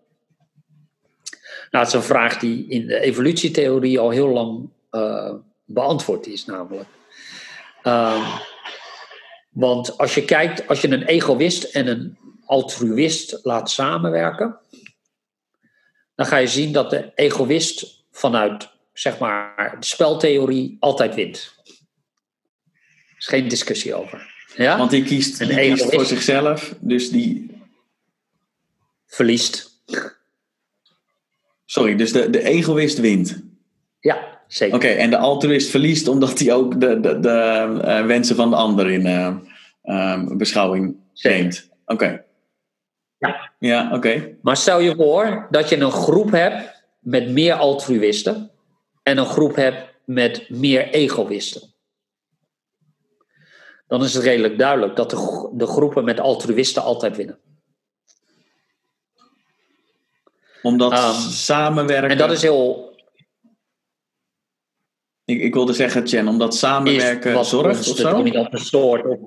[1.72, 4.70] Nou, is een vraag die in de evolutietheorie al heel lang
[5.66, 6.90] beantwoord is, namelijk.
[7.84, 8.40] Uh,
[9.54, 14.60] want als je kijkt, als je een egoïst en een altruïst laat samenwerken,
[16.16, 21.56] dan ga je zien dat de egoïst vanuit zeg maar, de speltheorie altijd wint.
[21.66, 24.32] Er is geen discussie over.
[24.56, 24.78] Ja?
[24.78, 27.52] Want die kiest, die kiest voor zichzelf, dus die.
[29.06, 29.82] Verliest.
[31.66, 33.44] Sorry, dus de, de egoïst wint.
[34.00, 34.76] Ja, zeker.
[34.76, 38.56] Oké, en de altruïst verliest omdat hij ook de, de, de uh, wensen van de
[38.56, 39.36] ander in uh,
[39.84, 41.70] uh, beschouwing neemt.
[41.86, 42.24] Oké.
[43.18, 43.52] Ja.
[43.60, 44.38] Ja, oké.
[44.42, 48.52] Maar stel je voor dat je een groep hebt met meer altruïsten
[49.04, 51.62] en een groep hebt met meer egoïsten.
[53.88, 57.40] Dan is het redelijk duidelijk dat de, de groepen met altruïsten altijd winnen.
[60.62, 62.10] Omdat um, samenwerken.
[62.10, 62.93] En dat is heel
[65.26, 68.10] ik, ik wilde zeggen, Chen, omdat samenwerken zorgt of zo?
[68.10, 69.18] dominante soort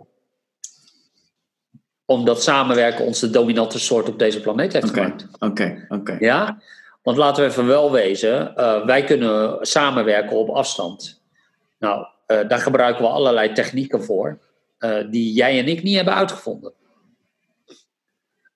[2.07, 5.05] omdat samenwerken ons de dominante soort op deze planeet heeft okay.
[5.05, 5.26] gemaakt.
[5.38, 6.16] Oké, oké.
[6.18, 6.62] Ja,
[7.03, 11.22] want laten we even wel wezen, uh, wij kunnen samenwerken op afstand.
[11.78, 14.38] Nou, uh, daar gebruiken we allerlei technieken voor.
[15.11, 16.72] die jij en ik niet hebben uitgevonden.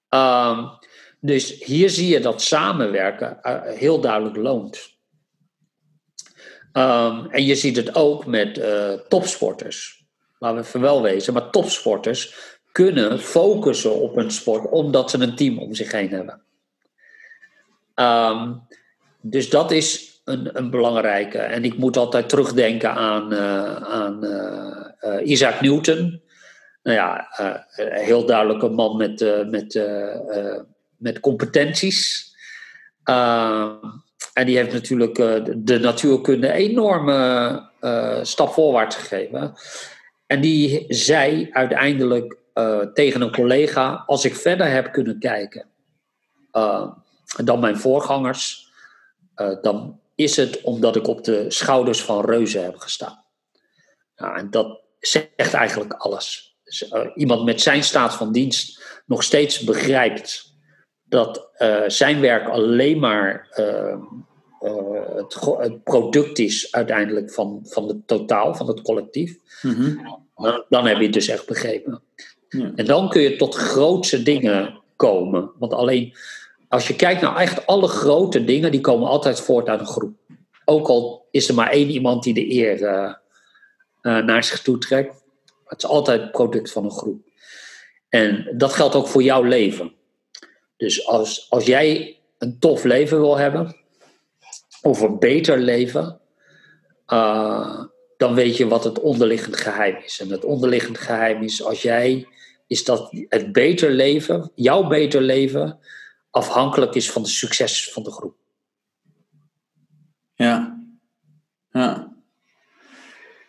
[0.09, 0.66] Ehm,
[1.20, 4.99] dus hier zie je dat samenwerken heel duidelijk loont.
[6.73, 8.62] Ehm, en je ziet het ook met
[9.09, 10.05] topsporters.
[10.39, 12.35] Laten we wel wezen, maar topsporters
[12.73, 16.43] kunnen focussen op hun sport omdat ze een team om zich heen hebben.
[17.95, 18.62] Um,
[19.21, 21.39] dus dat is een, een, belangrijke.
[21.39, 26.23] En ik moet altijd terugdenken aan, uh, aan uh, Isaac Newton.
[26.83, 27.27] Nou ja,
[27.77, 29.83] heel duidelijk een man met, met,
[30.97, 32.31] met competenties.
[34.33, 35.14] En die heeft natuurlijk
[35.66, 37.68] de natuurkunde enorme
[38.22, 39.55] stap voorwaarts gegeven.
[40.26, 42.37] En die zei uiteindelijk
[42.95, 45.66] tegen een collega: Als ik verder heb kunnen kijken
[47.45, 48.72] dan mijn voorgangers,
[49.61, 53.24] dan is het omdat ik op de schouders van reuzen heb gestaan.
[54.16, 56.57] Ja, en dat zegt eigenlijk alles.
[56.64, 60.50] Dus, iemand met zijn staat van dienst nog steeds begrijpt
[61.11, 63.99] dat uh, zijn werk alleen maar ehm,
[65.17, 69.37] het, het, product is uiteindelijk van, van het totaal, van het collectief.
[69.63, 70.21] Mm -hmm.
[70.37, 72.03] dan, dan, heb je het dus echt begrepen.
[72.49, 72.73] Ja.
[72.75, 75.51] En dan kun je tot grootse dingen komen.
[75.59, 76.15] Want alleen
[76.69, 80.15] als je kijkt naar echt alle grote dingen, die komen altijd voort uit een groep.
[80.65, 83.15] Ook al is er maar één iemand die de eer uh,
[84.25, 85.23] naar zich toe trekt.
[85.65, 87.21] Het is altijd het product van een groep.
[88.09, 89.93] En dat geldt ook voor jouw leven.
[90.81, 93.76] Dus als, als jij een tof leven wil hebben,
[94.83, 96.20] of een beter leven,
[97.07, 97.85] uh,
[98.16, 100.20] dan weet je wat het onderliggend geheim is.
[100.20, 102.26] En het onderliggend geheim is als jij,
[102.66, 105.78] is dat het beter leven, jouw beter leven,
[106.31, 108.37] afhankelijk is van de succes van de groep.
[110.35, 110.81] Ja,
[111.70, 112.16] ja.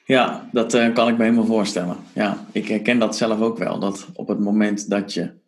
[0.06, 1.98] Ja, dat uh, kan ik me helemaal voorstellen.
[2.14, 3.80] Ja, ik herken dat zelf ook wel.
[3.80, 5.41] Dat op het moment dat je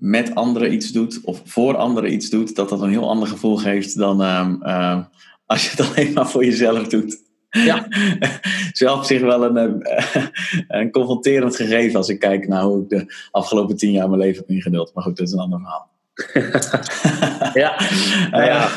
[0.00, 3.56] met anderen iets doet of voor anderen iets doet, dat dat een heel ander gevoel
[3.56, 4.98] geeft dan uh, uh,
[5.46, 7.28] als je het alleen maar voor jezelf doet.
[7.50, 7.86] Ja.
[8.72, 10.24] Zelf zich wel een, eh,
[10.80, 14.40] een confronterend gegeven als ik kijk naar hoe ik de afgelopen tien jaar mijn leven
[14.40, 14.94] heb ingeduld.
[14.94, 15.88] Maar goed, dat is een ander verhaal.
[17.54, 17.80] ja.
[18.30, 18.68] Nou ja.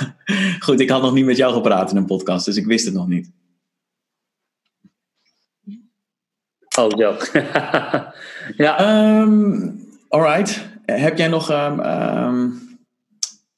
[0.60, 2.94] goed, ik had nog niet met jou gepraat in een podcast, dus ik wist het
[2.94, 3.32] nog niet.
[6.78, 7.18] Oh, zo.
[8.58, 9.20] ja.
[9.22, 10.73] Um, alright.
[10.86, 12.62] Heb jij nog um, um,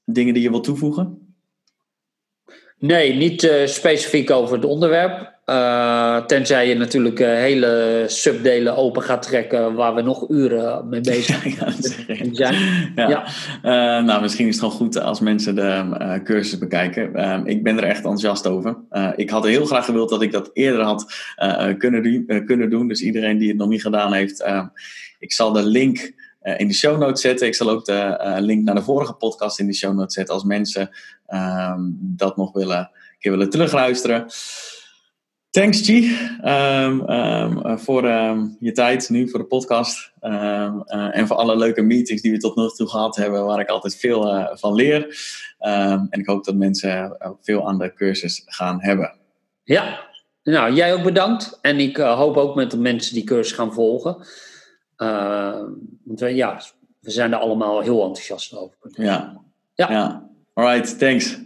[0.06, 1.26] dingen die je wilt toevoegen?
[2.80, 5.34] Nee, niet uh, specifiek over het onderwerp.
[5.46, 11.02] Uh, tenzij je natuurlijk uh, hele subdelen open gaat trekken waar we nog uren mee
[11.12, 11.42] bezig
[11.80, 12.34] zijn.
[12.34, 12.52] Ja.
[12.96, 13.26] ja.
[13.64, 17.16] Uh, nou, misschien is het gewoon goed als mensen de cursus bekijken.
[17.16, 18.78] Ehm, ik ben er echt enthousiast over.
[19.16, 21.14] ik had heel graag gewild dat ik dat eerder had
[21.78, 22.88] kunnen, doen, kunnen doen.
[22.88, 24.66] Dus iedereen die het nog niet gedaan heeft, ehm,
[25.20, 26.14] ik zal de link
[26.58, 27.48] in de show notes zetten.
[27.48, 30.44] Ik zal ook de link naar de vorige podcast in de show notes zetten als
[30.44, 30.90] mensen
[31.26, 34.26] ehm, dat nog willen, een keer willen terugluisteren.
[35.50, 38.04] Thanks, G, um, um, voor
[38.60, 40.12] je tijd nu, voor de podcast.
[40.22, 40.82] Uh,
[41.12, 43.96] en voor alle leuke meetings die we tot nu toe gehad hebben, waar ik altijd
[43.96, 45.18] veel van leer.
[45.60, 49.14] en ik hoop dat mensen veel aan de cursus gaan hebben.
[49.64, 50.00] Ja,
[50.44, 51.60] nou, jij ook bedankt.
[51.62, 54.18] En ik hoop ook met de mensen die cursus gaan volgen.
[56.04, 56.62] Want we, ja,
[57.00, 58.78] we zijn er allemaal heel enthousiast over.
[58.92, 59.42] Ja,
[59.74, 59.92] ja.
[59.92, 60.30] ja.
[60.54, 61.38] All right, thanks.